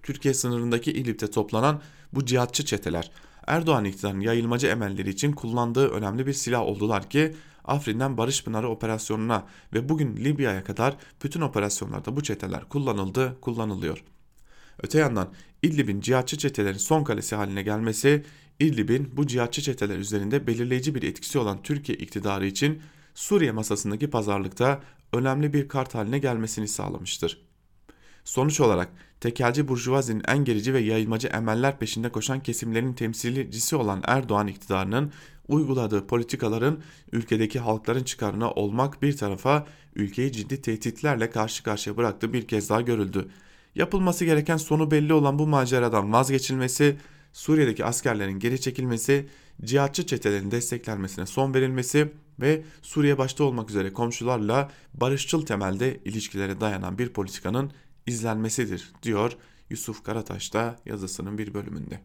[0.03, 1.81] Türkiye sınırındaki İdlib'de toplanan
[2.13, 3.11] bu cihatçı çeteler
[3.47, 7.35] Erdoğan iktidarının yayılmacı emelleri için kullandığı önemli bir silah oldular ki
[7.65, 14.05] Afrin'den Barış Pınarı operasyonuna ve bugün Libya'ya kadar bütün operasyonlarda bu çeteler kullanıldı, kullanılıyor.
[14.83, 15.33] Öte yandan
[15.63, 18.25] İdlib'in cihatçı çetelerin son kalesi haline gelmesi,
[18.61, 22.83] İdlib'in bu cihatçı çeteler üzerinde belirleyici bir etkisi olan Türkiye iktidarı için
[23.15, 24.81] Suriye masasındaki pazarlıkta
[25.13, 27.49] önemli bir kart haline gelmesini sağlamıştır.
[28.25, 28.89] Sonuç olarak
[29.21, 35.13] tekelci burjuvazinin en gerici ve yayılmacı emeller peşinde koşan kesimlerin temsilcisi olan Erdoğan iktidarının
[35.49, 36.79] uyguladığı politikaların
[37.13, 42.81] ülkedeki halkların çıkarına olmak bir tarafa ülkeyi ciddi tehditlerle karşı karşıya bıraktığı bir kez daha
[42.81, 43.29] görüldü.
[43.75, 46.97] Yapılması gereken sonu belli olan bu maceradan vazgeçilmesi,
[47.33, 49.29] Suriye'deki askerlerin geri çekilmesi,
[49.65, 56.99] cihatçı çetelerin desteklenmesine son verilmesi ve Suriye başta olmak üzere komşularla barışçıl temelde ilişkilere dayanan
[56.99, 57.73] bir politikanın
[58.07, 59.37] izlenmesidir diyor
[59.71, 62.01] Yusuf Karataş da yazısının bir bölümünde.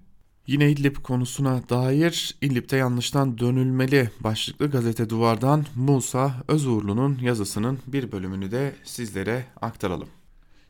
[0.47, 8.51] Yine İdlib konusuna dair İdlib'de yanlıştan dönülmeli başlıklı gazete duvardan Musa Özuğurlu'nun yazısının bir bölümünü
[8.51, 10.07] de sizlere aktaralım.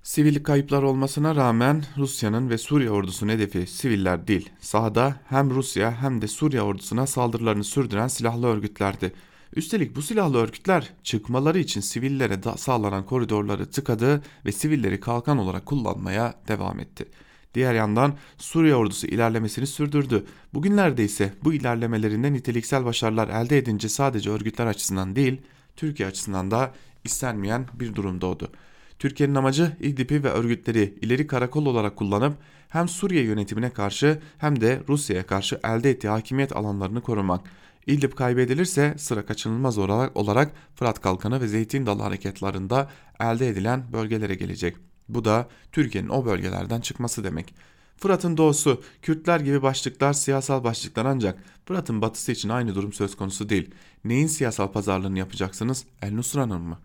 [0.03, 6.21] Sivil kayıplar olmasına rağmen Rusya'nın ve Suriye ordusunun hedefi siviller değil, sahada hem Rusya hem
[6.21, 9.13] de Suriye ordusuna saldırılarını sürdüren silahlı örgütlerdi.
[9.55, 16.33] Üstelik bu silahlı örgütler çıkmaları için sivillere sağlanan koridorları tıkadı ve sivilleri kalkan olarak kullanmaya
[16.47, 17.05] devam etti.
[17.53, 20.25] Diğer yandan Suriye ordusu ilerlemesini sürdürdü.
[20.53, 25.41] Bugünlerde ise bu ilerlemelerinde niteliksel başarılar elde edince sadece örgütler açısından değil,
[25.75, 26.73] Türkiye açısından da
[27.03, 28.51] istenmeyen bir durum doğdu.
[28.99, 32.37] Türkiye'nin amacı İdlib'i ve örgütleri ileri karakol olarak kullanıp
[32.69, 37.41] hem Suriye yönetimine karşı hem de Rusya'ya karşı elde ettiği hakimiyet alanlarını korumak.
[37.87, 42.89] İdlib kaybedilirse sıra kaçınılmaz olarak, Fırat Kalkanı ve Zeytin Dalı harekatlarında
[43.19, 44.92] elde edilen bölgelere gelecek.
[45.13, 47.53] Bu da Türkiye'nin o bölgelerden çıkması demek.
[47.97, 53.49] Fırat'ın doğusu, Kürtler gibi başlıklar siyasal başlıklar ancak Fırat'ın batısı için aynı durum söz konusu
[53.49, 53.71] değil.
[54.05, 55.85] Neyin siyasal pazarlığını yapacaksınız?
[56.01, 56.79] El Nusra'nın mı?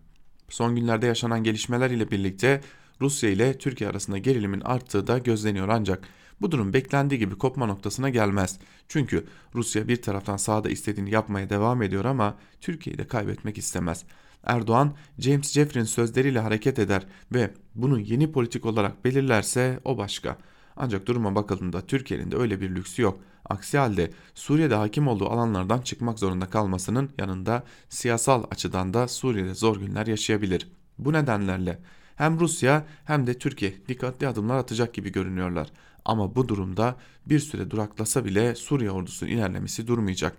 [0.49, 2.61] Son günlerde yaşanan gelişmeler ile birlikte
[3.01, 6.07] Rusya ile Türkiye arasında gerilimin arttığı da gözleniyor ancak
[6.41, 8.59] bu durum beklendiği gibi kopma noktasına gelmez.
[8.87, 9.25] Çünkü
[9.55, 14.03] Rusya bir taraftan sahada istediğini yapmaya devam ediyor ama Türkiye'yi de kaybetmek istemez.
[14.43, 20.37] Erdoğan, James Jeffrey'in sözleriyle hareket eder ve bunu yeni politik olarak belirlerse o başka.
[20.77, 23.19] Ancak duruma bakıldığında Türkiye'nin de öyle bir lüksü yok.
[23.45, 29.77] Aksi halde Suriye'de hakim olduğu alanlardan çıkmak zorunda kalmasının yanında siyasal açıdan da Suriye'de zor
[29.77, 30.67] günler yaşayabilir.
[30.97, 31.79] Bu nedenlerle
[32.15, 35.71] hem Rusya hem de Türkiye dikkatli adımlar atacak gibi görünüyorlar.
[36.05, 40.37] Ama bu durumda bir süre duraklasa bile Suriye ordusunun ilerlemesi durmayacak.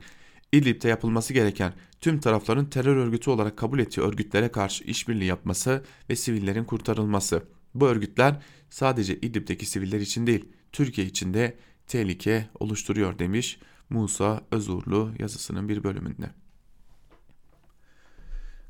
[0.52, 6.16] İdlib'de yapılması gereken tüm tarafların terör örgütü olarak kabul ettiği örgütlere karşı işbirliği yapması ve
[6.16, 7.42] sivillerin kurtarılması.
[7.74, 13.58] Bu örgütler sadece İdlib'deki siviller için değil, Türkiye için de tehlike oluşturuyor demiş
[13.90, 16.30] Musa Özurlu yazısının bir bölümünde.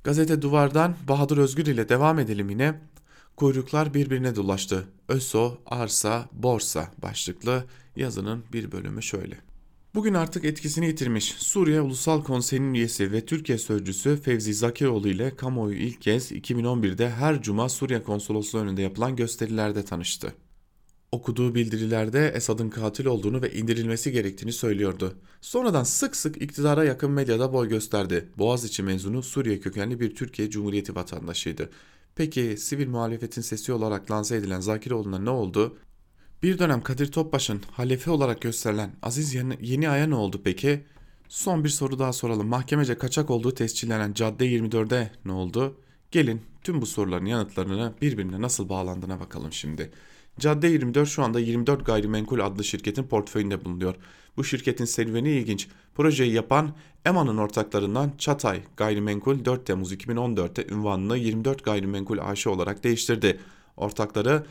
[0.04, 2.80] Gazete Duvar'dan Bahadır Özgür ile devam edelim yine.
[3.36, 4.88] Kuyruklar birbirine dolaştı.
[5.08, 7.64] ÖSO, arsa, borsa başlıklı
[7.96, 9.49] yazının bir bölümü şöyle.
[9.94, 15.76] Bugün artık etkisini yitirmiş Suriye Ulusal Konseyi'nin üyesi ve Türkiye Sözcüsü Fevzi Zakiroğlu ile kamuoyu
[15.76, 20.34] ilk kez 2011'de her cuma Suriye Konsolosluğu önünde yapılan gösterilerde tanıştı.
[21.12, 25.14] Okuduğu bildirilerde Esad'ın katil olduğunu ve indirilmesi gerektiğini söylüyordu.
[25.40, 28.28] Sonradan sık sık iktidara yakın medyada boy gösterdi.
[28.38, 31.70] Boğaziçi mezunu Suriye kökenli bir Türkiye Cumhuriyeti vatandaşıydı.
[32.14, 35.76] Peki sivil muhalefetin sesi olarak lanse edilen Zakiroğlu'na ne oldu?
[36.42, 40.84] Bir dönem Kadir Topbaş'ın halefi olarak gösterilen Aziz Yeni, Yeni Ay'a ne oldu peki?
[41.28, 42.48] Son bir soru daha soralım.
[42.48, 45.76] Mahkemece kaçak olduğu tescillenen Cadde 24'e ne oldu?
[46.10, 49.90] Gelin tüm bu soruların yanıtlarını birbirine nasıl bağlandığına bakalım şimdi.
[50.38, 53.94] Cadde 24 şu anda 24 Gayrimenkul adlı şirketin portföyünde bulunuyor.
[54.36, 55.68] Bu şirketin serüveni ilginç.
[55.94, 56.74] Projeyi yapan
[57.04, 63.40] EMA'nın ortaklarından Çatay Gayrimenkul 4 Temmuz 2014'te ünvanını 24 Gayrimenkul AŞ olarak değiştirdi.
[63.76, 64.44] Ortakları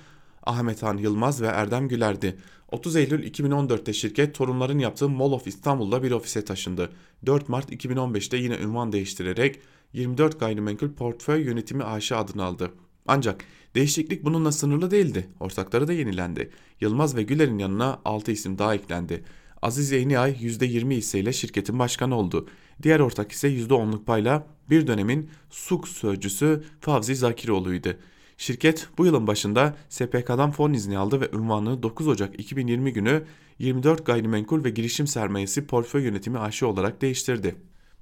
[0.49, 2.37] Ahmet Han Yılmaz ve Erdem Güler'di.
[2.71, 6.89] 30 Eylül 2014'te şirket torunların yaptığı Mall of İstanbul'da bir ofise taşındı.
[7.25, 9.59] 4 Mart 2015'te yine ünvan değiştirerek
[9.93, 12.71] 24 Gayrimenkul Portföy Yönetimi AŞ adını aldı.
[13.07, 13.43] Ancak
[13.75, 15.29] değişiklik bununla sınırlı değildi.
[15.39, 16.51] Ortakları da yenilendi.
[16.81, 19.23] Yılmaz ve Güler'in yanına 6 isim daha eklendi.
[19.61, 22.47] Aziz Yeniay %20 hisseyle şirketin başkanı oldu.
[22.83, 27.95] Diğer ortak ise %10'luk payla bir dönemin SUK sözcüsü Favzi Zakiroğlu'ydu.
[28.39, 33.23] Şirket bu yılın başında SPK'dan fon izni aldı ve ünvanını 9 Ocak 2020 günü
[33.59, 37.55] 24 gayrimenkul ve girişim sermayesi portföy yönetimi AŞ olarak değiştirdi.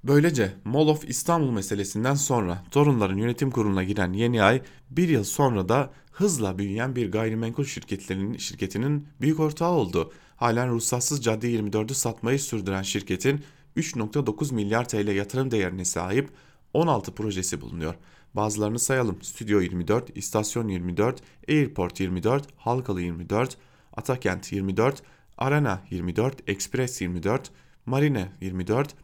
[0.04, 5.68] Böylece Mall of İstanbul meselesinden sonra torunların yönetim kuruluna giren Yeni Ay bir yıl sonra
[5.68, 10.12] da hızla büyüyen bir gayrimenkul şirketlerinin şirketinin büyük ortağı oldu.
[10.36, 13.40] Halen ruhsatsız Cadde 24'ü satmayı sürdüren şirketin
[13.76, 16.30] 3.9 milyar TL yatırım değerine sahip
[16.74, 17.94] 16 projesi bulunuyor.
[18.34, 19.22] Bazılarını sayalım.
[19.22, 23.56] Stüdyo 24, İstasyon 24, Airport 24, Halkalı 24,
[23.96, 25.02] Atakent 24,
[25.38, 27.50] Arena 24, Express 24,
[27.86, 28.94] Marine 24,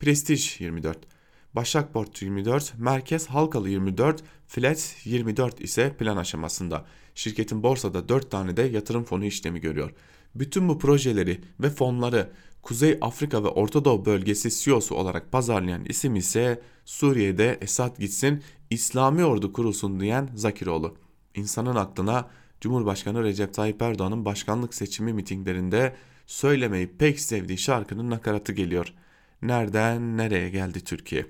[0.00, 0.98] Prestige 24,
[1.54, 6.84] Başakport 24, Merkez Halkalı 24, Flat 24 ise plan aşamasında.
[7.14, 9.90] Şirketin borsada 4 tane de yatırım fonu işlemi görüyor.
[10.34, 12.32] Bütün bu projeleri ve fonları
[12.66, 19.24] Kuzey Afrika ve Orta Doğu bölgesi CEO'su olarak pazarlayan isim ise Suriye'de Esad gitsin, İslami
[19.24, 20.96] ordu kurulsun diyen Zakiroğlu.
[21.34, 22.28] İnsanın aklına
[22.60, 25.96] Cumhurbaşkanı Recep Tayyip Erdoğan'ın başkanlık seçimi mitinglerinde
[26.26, 28.94] söylemeyi pek sevdiği şarkının nakaratı geliyor.
[29.42, 31.26] Nereden nereye geldi Türkiye?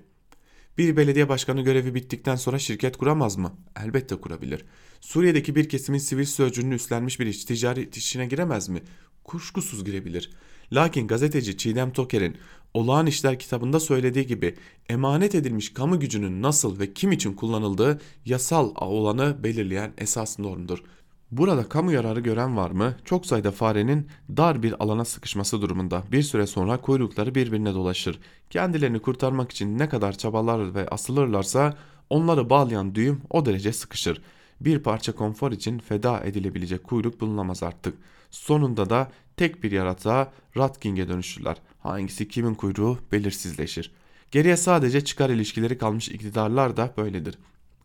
[0.78, 3.52] Bir belediye başkanı görevi bittikten sonra şirket kuramaz mı?
[3.84, 4.64] Elbette kurabilir.
[5.00, 8.82] Suriye'deki bir kesimin sivil sözcülüğünü üstlenmiş bir iş ticaret işine giremez mi?
[9.24, 10.30] Kuşkusuz girebilir.
[10.72, 12.36] Lakin gazeteci Çiğdem Toker'in
[12.74, 14.54] Olağan İşler kitabında söylediği gibi
[14.88, 20.82] emanet edilmiş kamu gücünün nasıl ve kim için kullanıldığı yasal olanı belirleyen esas normdur.
[21.30, 22.94] Burada kamu yararı gören var mı?
[23.04, 28.18] Çok sayıda farenin dar bir alana sıkışması durumunda bir süre sonra kuyrukları birbirine dolaşır.
[28.50, 31.76] Kendilerini kurtarmak için ne kadar çabalar ve asılırlarsa
[32.10, 34.22] onları bağlayan düğüm o derece sıkışır.
[34.60, 37.94] Bir parça konfor için feda edilebilecek kuyruk bulunamaz artık.
[38.36, 41.56] Sonunda da tek bir yaratığa Ratking'e dönüşürler.
[41.82, 43.92] Hangisi kimin kuyruğu belirsizleşir.
[44.30, 47.38] Geriye sadece çıkar ilişkileri kalmış iktidarlar da böyledir.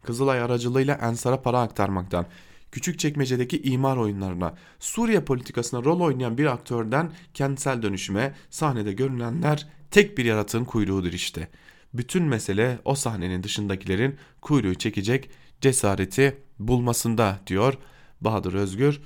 [0.03, 2.25] Kızılay aracılığıyla Ensar'a para aktarmaktan,
[2.71, 10.25] Küçükçekmece'deki imar oyunlarına, Suriye politikasına rol oynayan bir aktörden kentsel dönüşüme sahnede görünenler tek bir
[10.25, 11.47] yaratığın kuyruğudur işte.
[11.93, 15.29] Bütün mesele o sahnenin dışındakilerin kuyruğu çekecek
[15.61, 17.77] cesareti bulmasında diyor
[18.21, 19.01] Bahadır Özgür.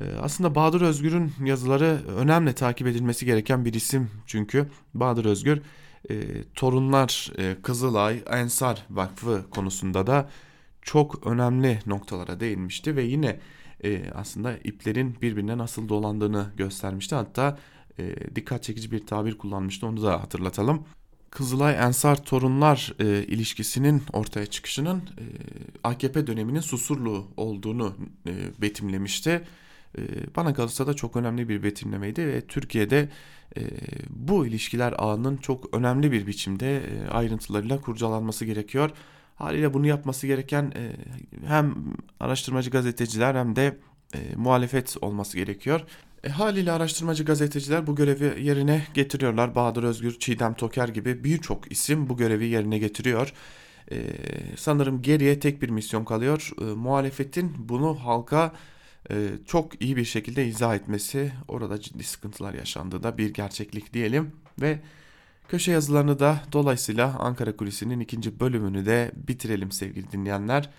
[0.00, 5.62] Ee, aslında Bahadır Özgür'ün yazıları önemli takip edilmesi gereken bir isim çünkü Bahadır Özgür
[6.10, 10.30] e, Torunlar e, Kızılay Ensar Vakfı konusunda da
[10.82, 13.40] çok önemli noktalara değinmişti ve yine
[13.84, 17.14] e, aslında iplerin birbirine nasıl dolandığını göstermişti.
[17.14, 17.58] Hatta
[18.34, 20.84] dikkat çekici bir tabir kullanmıştı onu da hatırlatalım.
[21.34, 25.24] Kızılay Ensar Torunlar e, ilişkisinin ortaya çıkışının e,
[25.84, 28.32] AKP döneminin susurluğu olduğunu e,
[28.62, 29.42] betimlemişti.
[29.98, 30.02] E,
[30.36, 33.08] bana kalırsa da çok önemli bir betimlemeydi ve Türkiye'de
[33.56, 33.60] e,
[34.10, 38.90] bu ilişkiler ağının çok önemli bir biçimde e, ayrıntılarıyla kurcalanması gerekiyor.
[39.36, 40.92] Haliyle bunu yapması gereken e,
[41.46, 41.74] hem
[42.20, 43.78] araştırmacı gazeteciler hem de
[44.36, 45.80] muhalefet olması gerekiyor.
[46.24, 49.54] E, haliyle araştırmacı gazeteciler bu görevi yerine getiriyorlar.
[49.54, 53.32] Bahadır Özgür, Çiğdem Toker gibi birçok isim bu görevi yerine getiriyor.
[53.92, 53.96] E,
[54.56, 56.50] sanırım geriye tek bir misyon kalıyor.
[56.60, 58.52] E, muhalefetin bunu halka
[59.46, 61.32] çok iyi bir şekilde izah etmesi.
[61.48, 64.32] Orada ciddi sıkıntılar yaşandığı da bir gerçeklik diyelim.
[64.60, 64.80] Ve
[65.48, 70.70] köşe yazılarını da dolayısıyla Ankara Kulisi'nin ikinci bölümünü de bitirelim sevgili dinleyenler.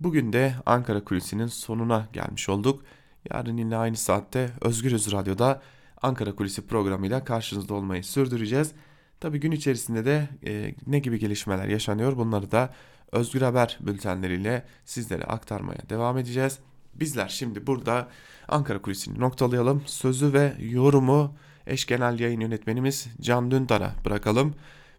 [0.00, 2.82] Bugün de Ankara Kulisi'nin sonuna gelmiş olduk.
[3.30, 5.62] Yarın yine aynı saatte Özgürüz Radyo'da
[6.02, 8.72] Ankara Kulisi programıyla karşınızda olmayı sürdüreceğiz.
[9.20, 12.74] Tabi gün içerisinde de e, ne gibi gelişmeler yaşanıyor bunları da
[13.12, 16.58] Özgür Haber bültenleriyle sizlere aktarmaya devam edeceğiz.
[17.00, 18.08] Bizler şimdi burada
[18.48, 19.82] Ankara Kulisi'ni noktalayalım.
[19.86, 21.34] Sözü ve yorumu
[21.66, 24.54] eş genel yayın yönetmenimiz Can Dündar'a bırakalım.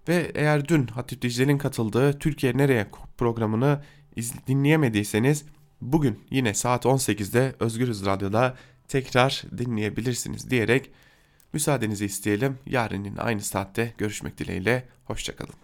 [0.07, 2.87] Ve eğer dün Hatip Dicle'nin katıldığı Türkiye Nereye
[3.17, 3.81] programını
[4.47, 5.45] dinleyemediyseniz
[5.81, 8.55] bugün yine saat 18'de Özgürüz Radyo'da
[8.87, 10.91] tekrar dinleyebilirsiniz diyerek
[11.53, 12.57] müsaadenizi isteyelim.
[12.65, 14.87] Yarın yine aynı saatte görüşmek dileğiyle.
[15.05, 15.57] Hoşçakalın.